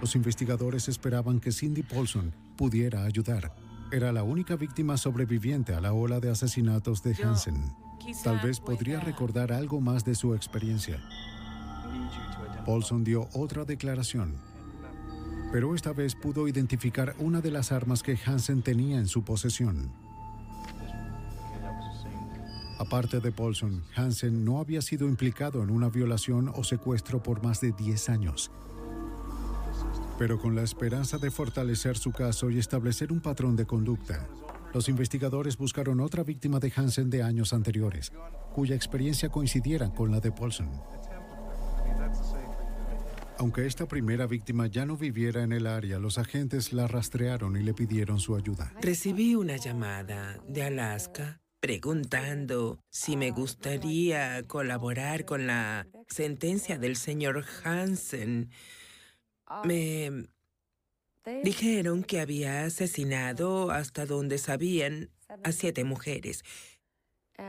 [0.00, 3.54] Los investigadores esperaban que Cindy Paulson pudiera ayudar.
[3.92, 7.70] Era la única víctima sobreviviente a la ola de asesinatos de Hansen.
[8.22, 11.04] Tal vez podría recordar algo más de su experiencia.
[12.64, 14.36] Paulson dio otra declaración,
[15.54, 19.88] pero esta vez pudo identificar una de las armas que Hansen tenía en su posesión.
[22.80, 27.60] Aparte de Paulson, Hansen no había sido implicado en una violación o secuestro por más
[27.60, 28.50] de 10 años.
[30.18, 34.26] Pero con la esperanza de fortalecer su caso y establecer un patrón de conducta,
[34.74, 38.12] los investigadores buscaron otra víctima de Hansen de años anteriores,
[38.52, 40.68] cuya experiencia coincidiera con la de Paulson.
[43.38, 47.62] Aunque esta primera víctima ya no viviera en el área, los agentes la rastrearon y
[47.62, 48.72] le pidieron su ayuda.
[48.80, 57.44] Recibí una llamada de Alaska preguntando si me gustaría colaborar con la sentencia del señor
[57.64, 58.50] Hansen.
[59.64, 60.26] Me
[61.42, 65.10] dijeron que había asesinado hasta donde sabían
[65.42, 66.44] a siete mujeres.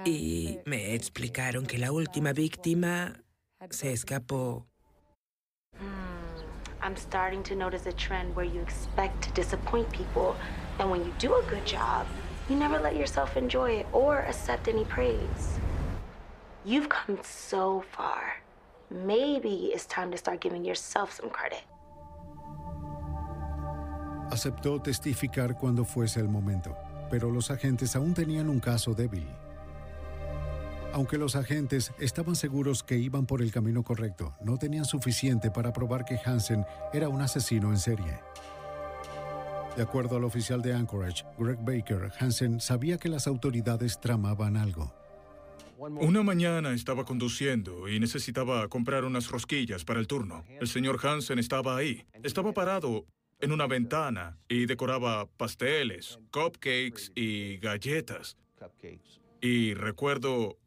[0.05, 3.21] Y me explicaron que la última víctima
[3.69, 4.65] se escapó.
[6.85, 10.35] I'm starting to notice a trend where you expect to disappoint people,
[10.77, 12.05] and when you do a good job,
[12.47, 15.59] you never let yourself enjoy it or accept any praise.
[16.63, 18.35] You've come so far.
[18.91, 21.63] Maybe it's time to start giving yourself some credit.
[24.29, 26.77] Aceptó testificar cuando fuese el momento,
[27.09, 29.25] pero los agentes aún tenían un caso débil.
[30.95, 35.73] Aunque los agentes estaban seguros que iban por el camino correcto, no tenían suficiente para
[35.73, 38.21] probar que Hansen era un asesino en serie.
[39.75, 44.95] De acuerdo al oficial de Anchorage, Greg Baker, Hansen sabía que las autoridades tramaban algo.
[45.77, 50.45] Una mañana estaba conduciendo y necesitaba comprar unas rosquillas para el turno.
[50.61, 52.05] El señor Hansen estaba ahí.
[52.23, 53.05] Estaba parado
[53.41, 58.37] en una ventana y decoraba pasteles, cupcakes y galletas.
[59.41, 60.57] Y recuerdo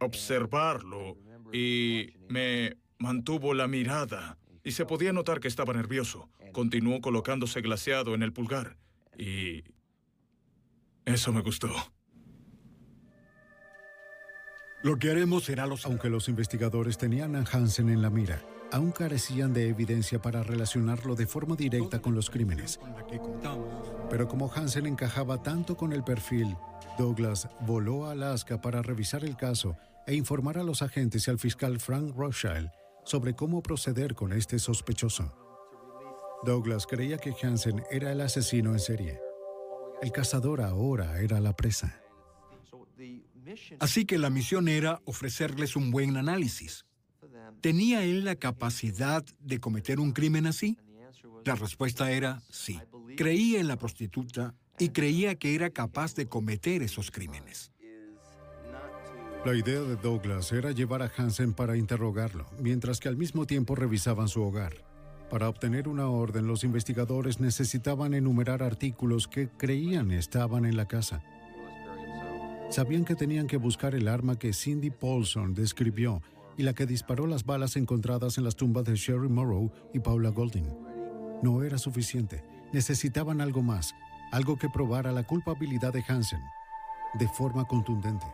[0.00, 1.16] observarlo
[1.52, 6.28] y me mantuvo la mirada y se podía notar que estaba nervioso.
[6.52, 8.76] Continuó colocándose glaseado en el pulgar
[9.16, 9.64] y
[11.04, 11.70] eso me gustó.
[14.82, 15.84] Lo que haremos será los...
[15.86, 18.42] Aunque los investigadores tenían a Hansen en la mira,
[18.72, 22.78] aún carecían de evidencia para relacionarlo de forma directa con los crímenes.
[24.08, 26.56] Pero como Hansen encajaba tanto con el perfil,
[26.98, 29.76] Douglas voló a Alaska para revisar el caso
[30.06, 32.70] e informar a los agentes y al fiscal Frank Rothschild
[33.04, 35.32] sobre cómo proceder con este sospechoso.
[36.44, 39.20] Douglas creía que Hansen era el asesino en serie.
[40.02, 42.00] El cazador ahora era la presa.
[43.80, 46.84] Así que la misión era ofrecerles un buen análisis.
[47.60, 50.78] ¿Tenía él la capacidad de cometer un crimen así?
[51.44, 52.80] La respuesta era sí.
[53.16, 57.72] Creía en la prostituta y creía que era capaz de cometer esos crímenes.
[59.44, 63.76] La idea de Douglas era llevar a Hansen para interrogarlo, mientras que al mismo tiempo
[63.76, 64.84] revisaban su hogar.
[65.30, 71.22] Para obtener una orden, los investigadores necesitaban enumerar artículos que creían estaban en la casa.
[72.70, 76.22] Sabían que tenían que buscar el arma que Cindy Paulson describió
[76.56, 80.30] y la que disparó las balas encontradas en las tumbas de Sherry Morrow y Paula
[80.30, 80.85] Golding.
[81.42, 82.42] No era suficiente.
[82.72, 83.94] Necesitaban algo más,
[84.32, 86.40] algo que probara la culpabilidad de Hansen,
[87.14, 88.26] de forma contundente.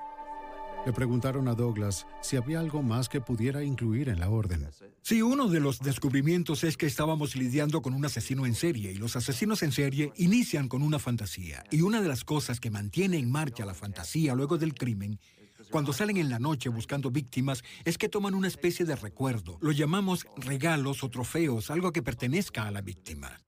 [0.85, 4.69] Le preguntaron a Douglas si había algo más que pudiera incluir en la orden.
[5.01, 8.97] Sí, uno de los descubrimientos es que estábamos lidiando con un asesino en serie y
[8.97, 11.63] los asesinos en serie inician con una fantasía.
[11.71, 15.21] Y una de las cosas que mantiene en marcha la fantasía luego del crimen,
[15.73, 19.59] cuando salen en la noche buscando víctimas, es que toman una especie de recuerdo.
[19.61, 23.41] Lo llamamos regalos o trofeos, algo que pertenezca a la víctima.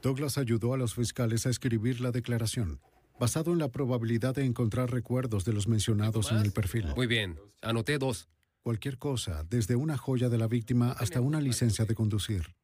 [0.00, 2.80] Douglas ayudó a los fiscales a escribir la declaración,
[3.18, 6.86] basado en la probabilidad de encontrar recuerdos de los mencionados en el perfil.
[6.96, 8.28] Muy bien, anoté dos.
[8.62, 12.54] Cualquier cosa, desde una joya de la víctima hasta una licencia de conducir.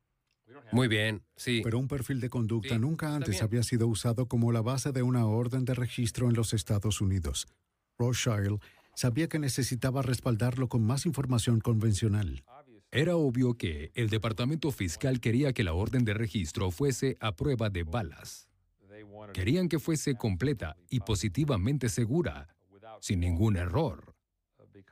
[0.72, 1.60] Muy bien, sí.
[1.62, 5.26] Pero un perfil de conducta nunca antes había sido usado como la base de una
[5.26, 7.46] orden de registro en los Estados Unidos.
[7.98, 8.60] Rothschild
[8.94, 12.44] sabía que necesitaba respaldarlo con más información convencional.
[12.90, 17.68] Era obvio que el departamento fiscal quería que la orden de registro fuese a prueba
[17.68, 18.48] de balas.
[19.34, 22.48] Querían que fuese completa y positivamente segura,
[23.00, 24.15] sin ningún error.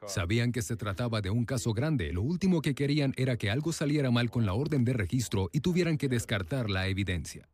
[0.07, 2.13] Sabían que se trataba de un caso grande.
[2.13, 5.61] Lo último que querían era que algo saliera mal con la orden de registro y
[5.61, 7.49] tuvieran que descartar la evidencia.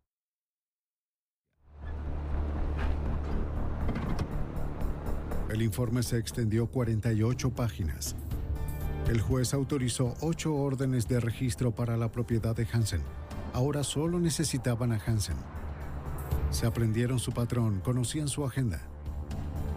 [5.48, 8.14] El informe se extendió 48 páginas.
[9.08, 13.02] El juez autorizó ocho órdenes de registro para la propiedad de Hansen.
[13.52, 15.36] Ahora solo necesitaban a Hansen.
[16.50, 18.89] Se aprendieron su patrón, conocían su agenda.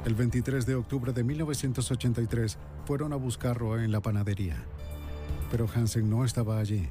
[0.05, 4.61] El 23 de octubre de 1983 fueron a buscarlo en la panadería.
[5.49, 6.89] Pero Hansen no estaba allí.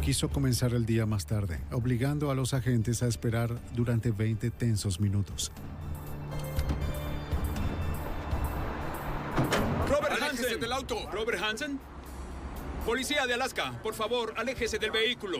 [0.00, 5.00] Quiso comenzar el día más tarde, obligando a los agentes a esperar durante 20 tensos
[5.00, 5.50] minutos.
[9.88, 11.10] Robert Hansen del auto.
[11.10, 11.80] Robert Hansen.
[12.86, 15.38] Policía de Alaska, por favor, aléjese del vehículo.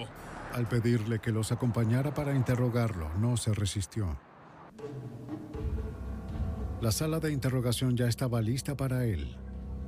[0.53, 4.19] Al pedirle que los acompañara para interrogarlo, no se resistió.
[6.83, 9.35] La sala de interrogación ya estaba lista para él.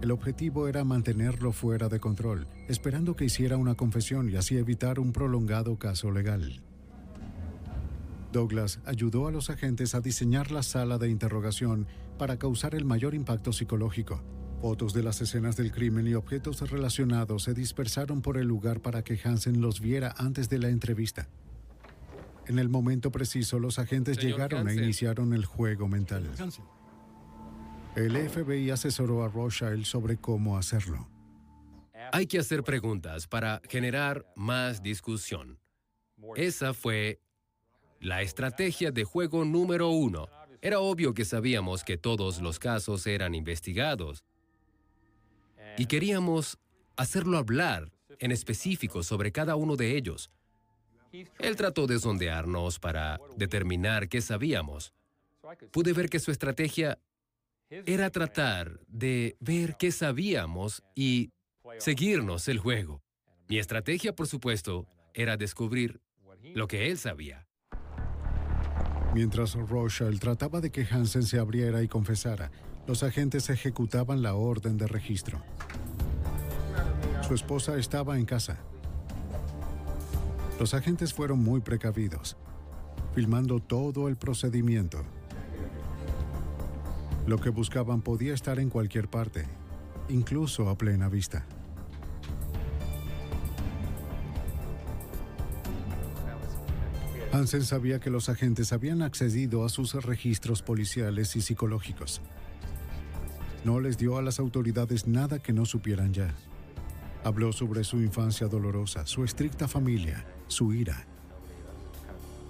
[0.01, 4.99] El objetivo era mantenerlo fuera de control, esperando que hiciera una confesión y así evitar
[4.99, 6.63] un prolongado caso legal.
[8.33, 11.87] Douglas ayudó a los agentes a diseñar la sala de interrogación
[12.19, 14.23] para causar el mayor impacto psicológico.
[14.61, 19.03] Fotos de las escenas del crimen y objetos relacionados se dispersaron por el lugar para
[19.03, 21.29] que Hansen los viera antes de la entrevista.
[22.49, 24.79] En el momento preciso, los agentes Señor llegaron Hansen.
[24.79, 26.31] e iniciaron el juego mental.
[27.95, 31.09] El FBI asesoró a Rothschild sobre cómo hacerlo.
[32.11, 35.59] Hay que hacer preguntas para generar más discusión.
[36.37, 37.21] Esa fue
[38.01, 40.29] la estrategia de juego número uno.
[40.63, 44.25] Era obvio que sabíamos que todos los casos eran investigados.
[45.77, 46.59] Y queríamos
[46.97, 50.31] hacerlo hablar en específico sobre cada uno de ellos.
[51.13, 54.93] Él trató de sondearnos para determinar qué sabíamos.
[55.71, 56.99] Pude ver que su estrategia
[57.71, 61.31] era tratar de ver qué sabíamos y
[61.79, 63.03] seguirnos el juego.
[63.49, 66.01] Mi estrategia, por supuesto, era descubrir
[66.55, 67.47] lo que él sabía.
[69.15, 72.51] Mientras Rothschild trataba de que Hansen se abriera y confesara,
[72.87, 75.43] los agentes ejecutaban la orden de registro.
[77.27, 78.59] Su esposa estaba en casa.
[80.59, 82.37] Los agentes fueron muy precavidos,
[83.15, 85.05] filmando todo el procedimiento.
[87.27, 89.47] Lo que buscaban podía estar en cualquier parte,
[90.09, 91.47] incluso a plena vista.
[97.33, 102.21] Hansen sabía que los agentes habían accedido a sus registros policiales y psicológicos.
[103.65, 106.35] No les dio a las autoridades nada que no supieran ya.
[107.29, 111.07] Habló sobre su infancia dolorosa, su estricta familia, su ira.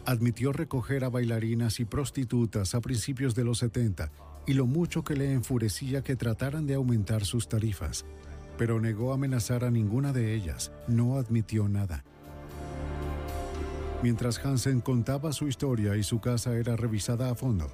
[0.07, 4.13] Admitió recoger a bailarinas y prostitutas a principios de los 70
[4.47, 8.07] y lo mucho que le enfurecía que trataran de aumentar sus tarifas,
[8.57, 12.05] pero negó amenazar a ninguna de ellas, no admitió nada.
[14.01, 17.67] Mientras Hansen contaba su historia y su casa era revisada a fondo,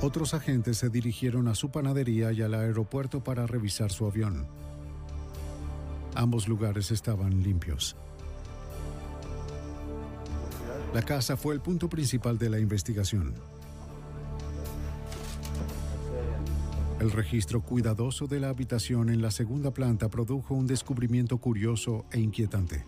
[0.00, 4.63] otros agentes se dirigieron a su panadería y al aeropuerto para revisar su avión.
[6.14, 7.96] Ambos lugares estaban limpios.
[10.94, 13.34] La casa fue el punto principal de la investigación.
[17.00, 22.20] El registro cuidadoso de la habitación en la segunda planta produjo un descubrimiento curioso e
[22.20, 22.84] inquietante.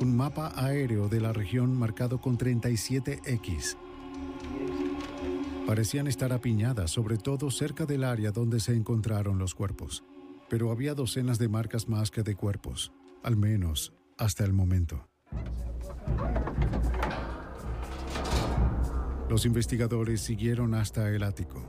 [0.00, 3.76] Un mapa aéreo de la región marcado con 37X.
[5.66, 10.04] Parecían estar apiñadas, sobre todo cerca del área donde se encontraron los cuerpos.
[10.48, 12.92] Pero había docenas de marcas más que de cuerpos,
[13.22, 15.08] al menos hasta el momento.
[19.28, 21.62] Los investigadores siguieron hasta el ático.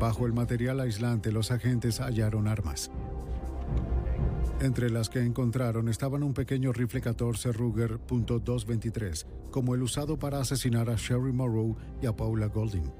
[0.00, 2.90] Bajo el material aislante, los agentes hallaron armas.
[4.60, 10.40] Entre las que encontraron estaban un pequeño rifle 14 Ruger .223, como el usado para
[10.40, 12.90] asesinar a Sherry Morrow y a Paula Golding,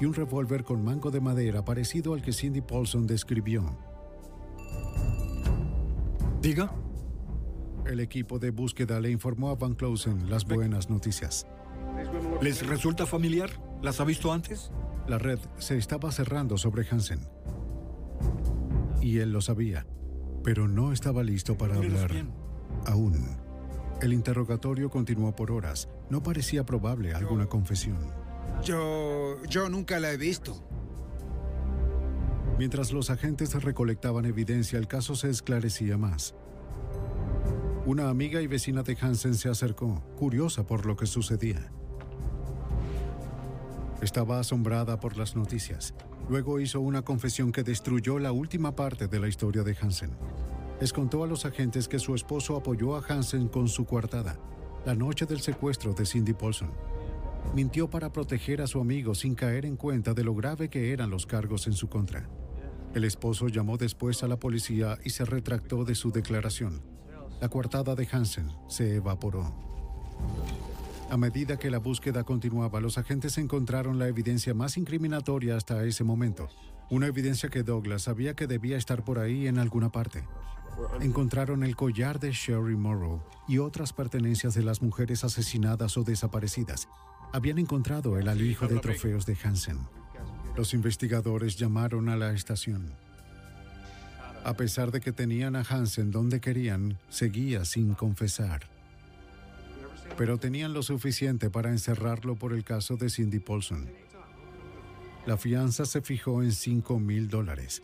[0.00, 3.64] y un revólver con mango de madera parecido al que Cindy Paulson describió.
[6.40, 6.72] Diga.
[7.86, 11.46] El equipo de búsqueda le informó a Van Closen las buenas noticias.
[12.42, 13.50] ¿Les resulta familiar?
[13.82, 14.70] ¿Las ha visto antes?
[15.06, 17.20] La red se estaba cerrando sobre Hansen.
[19.00, 19.86] Y él lo sabía,
[20.44, 22.10] pero no estaba listo para hablar
[22.86, 23.36] aún.
[24.02, 25.88] El interrogatorio continuó por horas.
[26.10, 28.27] No parecía probable alguna confesión.
[28.64, 29.42] Yo...
[29.48, 30.64] yo nunca la he visto.
[32.58, 36.34] Mientras los agentes recolectaban evidencia, el caso se esclarecía más.
[37.86, 41.70] Una amiga y vecina de Hansen se acercó, curiosa por lo que sucedía.
[44.02, 45.94] Estaba asombrada por las noticias.
[46.28, 50.10] Luego hizo una confesión que destruyó la última parte de la historia de Hansen.
[50.80, 54.38] Les contó a los agentes que su esposo apoyó a Hansen con su coartada,
[54.84, 56.70] la noche del secuestro de Cindy Paulson.
[57.54, 61.10] Mintió para proteger a su amigo sin caer en cuenta de lo grave que eran
[61.10, 62.28] los cargos en su contra.
[62.94, 66.82] El esposo llamó después a la policía y se retractó de su declaración.
[67.40, 69.52] La coartada de Hansen se evaporó.
[71.10, 76.04] A medida que la búsqueda continuaba, los agentes encontraron la evidencia más incriminatoria hasta ese
[76.04, 76.48] momento.
[76.90, 80.24] Una evidencia que Douglas sabía que debía estar por ahí en alguna parte.
[81.00, 86.88] Encontraron el collar de Sherry Morrow y otras pertenencias de las mujeres asesinadas o desaparecidas.
[87.32, 89.78] Habían encontrado el alijo de trofeos de Hansen.
[90.56, 92.90] Los investigadores llamaron a la estación.
[94.44, 98.62] A pesar de que tenían a Hansen donde querían, seguía sin confesar.
[100.16, 103.86] Pero tenían lo suficiente para encerrarlo por el caso de Cindy Paulson.
[105.26, 107.82] La fianza se fijó en 5 mil dólares.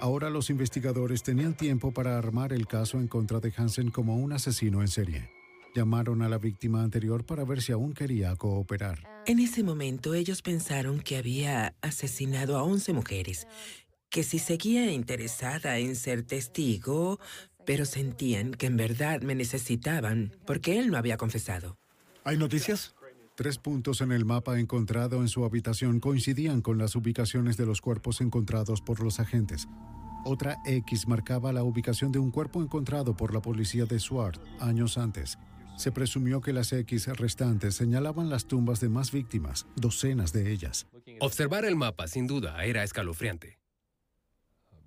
[0.00, 4.32] Ahora los investigadores tenían tiempo para armar el caso en contra de Hansen como un
[4.32, 5.39] asesino en serie.
[5.74, 9.04] Llamaron a la víctima anterior para ver si aún quería cooperar.
[9.26, 13.46] En ese momento ellos pensaron que había asesinado a 11 mujeres,
[14.08, 17.20] que si seguía interesada en ser testigo,
[17.64, 21.78] pero sentían que en verdad me necesitaban porque él no había confesado.
[22.24, 22.94] ¿Hay noticias?
[23.36, 27.80] Tres puntos en el mapa encontrado en su habitación coincidían con las ubicaciones de los
[27.80, 29.68] cuerpos encontrados por los agentes.
[30.24, 34.98] Otra X marcaba la ubicación de un cuerpo encontrado por la policía de Swart años
[34.98, 35.38] antes.
[35.80, 40.86] Se presumió que las X restantes señalaban las tumbas de más víctimas, docenas de ellas.
[41.20, 43.58] Observar el mapa, sin duda, era escalofriante.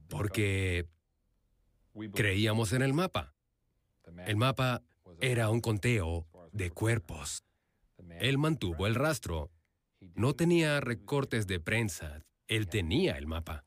[0.08, 0.86] Porque
[2.14, 3.34] creíamos en el mapa.
[4.28, 4.84] El mapa
[5.20, 7.44] era un conteo de cuerpos.
[8.20, 9.50] Él mantuvo el rastro.
[10.14, 12.22] No tenía recortes de prensa.
[12.48, 13.66] Él tenía el mapa.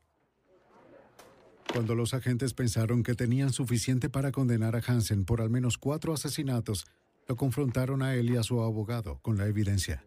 [1.73, 6.13] Cuando los agentes pensaron que tenían suficiente para condenar a Hansen por al menos cuatro
[6.13, 6.85] asesinatos,
[7.27, 10.03] lo confrontaron a él y a su abogado con la evidencia.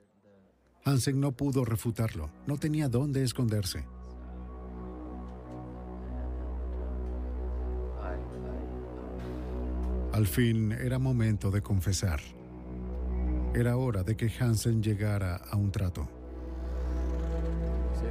[0.84, 3.84] Hansen no pudo refutarlo, no tenía dónde esconderse.
[10.12, 12.20] Al fin era momento de confesar.
[13.54, 16.08] Era hora de que Hansen llegara a un trato.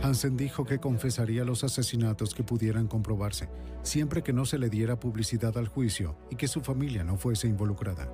[0.02, 3.50] Hansen dijo que confesaría los asesinatos que pudieran comprobarse,
[3.84, 7.48] siempre que no se le diera publicidad al juicio y que su familia no fuese
[7.48, 8.08] involucrada.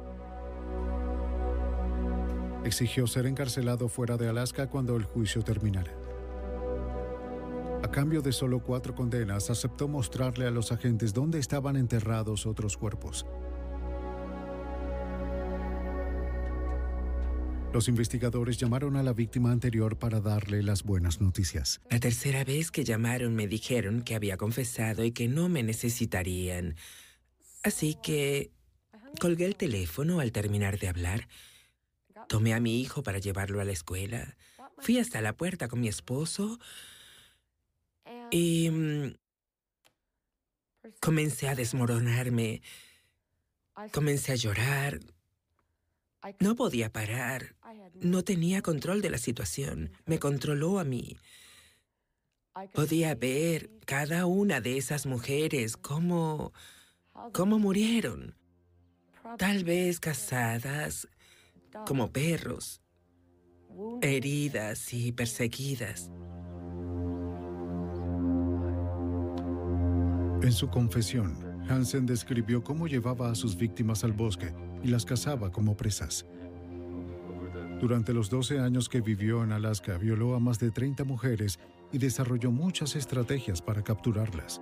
[2.65, 5.93] Exigió ser encarcelado fuera de Alaska cuando el juicio terminara.
[7.83, 12.75] A cambio de solo cuatro condenas, aceptó mostrarle a los agentes dónde estaban enterrados otros
[12.75, 13.27] cuerpos.
[17.71, 21.81] Los investigadores llamaron a la víctima anterior para darle las buenas noticias.
[21.91, 26.75] La tercera vez que llamaron me dijeron que había confesado y que no me necesitarían.
[27.61, 28.49] Así que
[29.21, 31.27] colgué el teléfono al terminar de hablar.
[32.27, 34.37] Tomé a mi hijo para llevarlo a la escuela.
[34.79, 36.59] Fui hasta la puerta con mi esposo
[38.31, 39.15] y mm,
[40.99, 42.61] comencé a desmoronarme.
[43.91, 44.99] Comencé a llorar.
[46.39, 47.55] No podía parar.
[47.95, 49.91] No tenía control de la situación.
[50.05, 51.17] Me controló a mí.
[52.73, 56.53] Podía ver cada una de esas mujeres cómo,
[57.33, 58.35] cómo murieron.
[59.37, 61.07] Tal vez casadas,
[61.85, 62.81] como perros,
[64.01, 66.11] heridas y perseguidas.
[70.41, 71.37] En su confesión,
[71.69, 74.53] Hansen describió cómo llevaba a sus víctimas al bosque
[74.83, 76.25] y las cazaba como presas.
[77.81, 81.59] Durante los 12 años que vivió en Alaska, violó a más de 30 mujeres
[81.91, 84.61] y desarrolló muchas estrategias para capturarlas.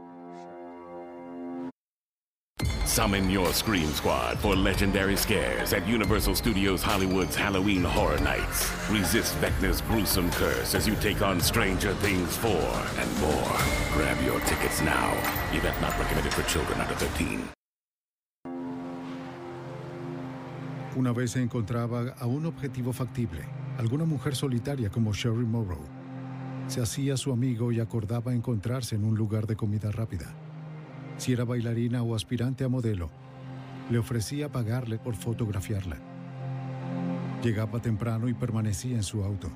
[2.94, 8.70] Summon your Scream Squad for legendary scares at Universal Studios Hollywood's Halloween Horror Nights.
[8.88, 13.58] Resist Vecna's gruesome curse as you take on Stranger Things 4 and more.
[13.96, 15.12] Grab your tickets now.
[15.54, 17.50] Event not recommended for children under 13.
[20.96, 23.44] Una vez se encontraba a un objetivo factible,
[23.80, 25.82] alguna mujer solitaria como Sherry Morrow.
[26.68, 30.43] Se hacía su amigo y acordaba encontrarse en un lugar de comida rápida.
[31.24, 33.09] Si era bailarina o aspirante a modelo,
[33.89, 35.95] le ofrecía pagarle por fotografiarla.
[37.41, 39.49] Llegaba temprano y permanecía en su auto.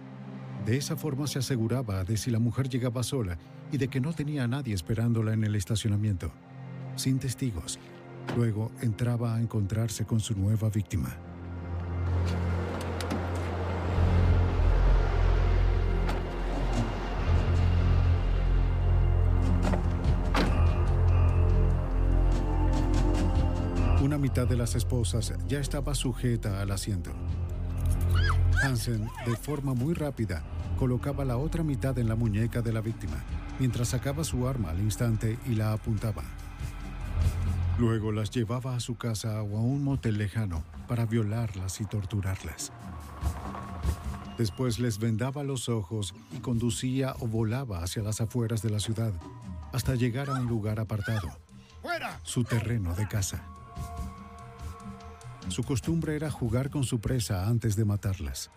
[0.65, 3.37] De esa forma se aseguraba de si la mujer llegaba sola
[3.69, 6.31] y de que no tenía a nadie esperándola en el estacionamiento,
[6.95, 7.79] sin testigos.
[8.37, 11.26] Luego entraba a encontrarse con su nueva víctima.
[24.37, 27.09] Mitad de las esposas ya estaba sujeta al asiento.
[28.61, 30.43] Hansen, de forma muy rápida,
[30.77, 33.15] colocaba la otra mitad en la muñeca de la víctima,
[33.57, 36.21] mientras sacaba su arma al instante y la apuntaba.
[37.79, 42.71] Luego las llevaba a su casa o a un motel lejano para violarlas y torturarlas.
[44.37, 49.13] Después les vendaba los ojos y conducía o volaba hacia las afueras de la ciudad
[49.73, 51.27] hasta llegar a un lugar apartado,
[52.21, 53.56] su terreno de caza.
[55.49, 58.51] Su costumbre era jugar con su presa antes de matarlas.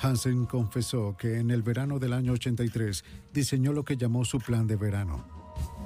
[0.00, 4.66] Hansen confesó que en el verano del año 83 diseñó lo que llamó su plan
[4.66, 5.24] de verano.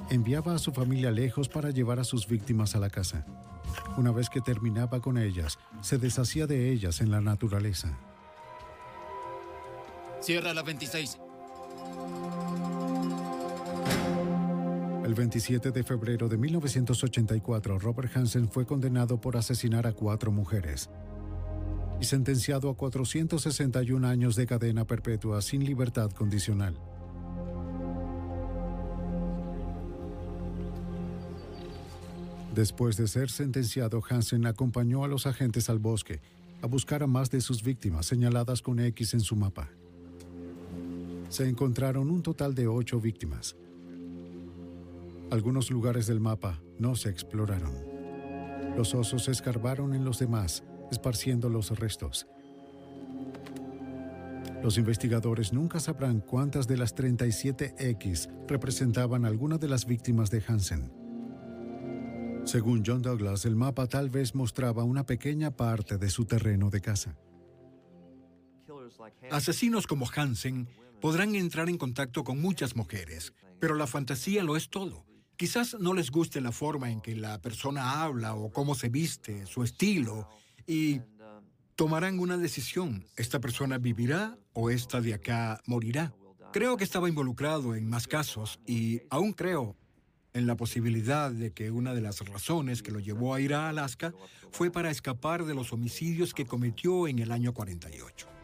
[0.09, 3.25] Enviaba a su familia lejos para llevar a sus víctimas a la casa.
[3.97, 7.97] Una vez que terminaba con ellas, se deshacía de ellas en la naturaleza.
[10.19, 11.17] Cierra la 26.
[15.09, 20.87] El 27 de febrero de 1984, Robert Hansen fue condenado por asesinar a cuatro mujeres
[21.99, 26.79] y sentenciado a 461 años de cadena perpetua sin libertad condicional.
[32.53, 36.21] Después de ser sentenciado, Hansen acompañó a los agentes al bosque
[36.61, 39.69] a buscar a más de sus víctimas señaladas con X en su mapa.
[41.29, 43.55] Se encontraron un total de ocho víctimas.
[45.31, 47.71] Algunos lugares del mapa no se exploraron.
[48.75, 52.25] Los osos escarbaron en los demás, esparciendo los restos.
[54.63, 60.91] Los investigadores nunca sabrán cuántas de las 37X representaban alguna de las víctimas de Hansen.
[62.45, 66.81] Según John Douglas, el mapa tal vez mostraba una pequeña parte de su terreno de
[66.81, 67.15] caza.
[69.29, 70.67] Asesinos como Hansen
[70.99, 75.05] podrán entrar en contacto con muchas mujeres, pero la fantasía lo es todo.
[75.39, 79.45] Quizás no les guste la forma en que la persona habla o cómo se viste,
[79.45, 80.27] su estilo,
[80.67, 80.99] y
[81.77, 83.05] tomarán una decisión.
[83.15, 86.13] ¿Esta persona vivirá o esta de acá morirá?
[86.51, 89.77] Creo que estaba involucrado en más casos y aún creo
[90.33, 93.69] en la posibilidad de que una de las razones que lo llevó a ir a
[93.69, 94.13] Alaska
[94.51, 98.38] fue para escapar de los homicidios que cometió en el año 48.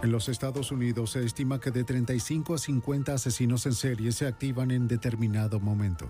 [0.00, 4.28] En los Estados Unidos se estima que de 35 a 50 asesinos en serie se
[4.28, 6.08] activan en determinado momento.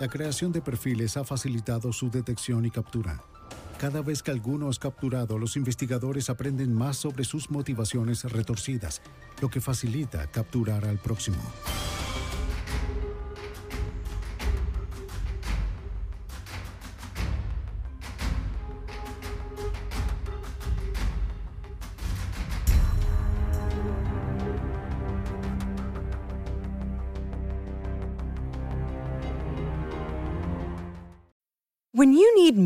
[0.00, 3.22] La creación de perfiles ha facilitado su detección y captura.
[3.78, 9.00] Cada vez que alguno es capturado, los investigadores aprenden más sobre sus motivaciones retorcidas,
[9.40, 11.42] lo que facilita capturar al próximo.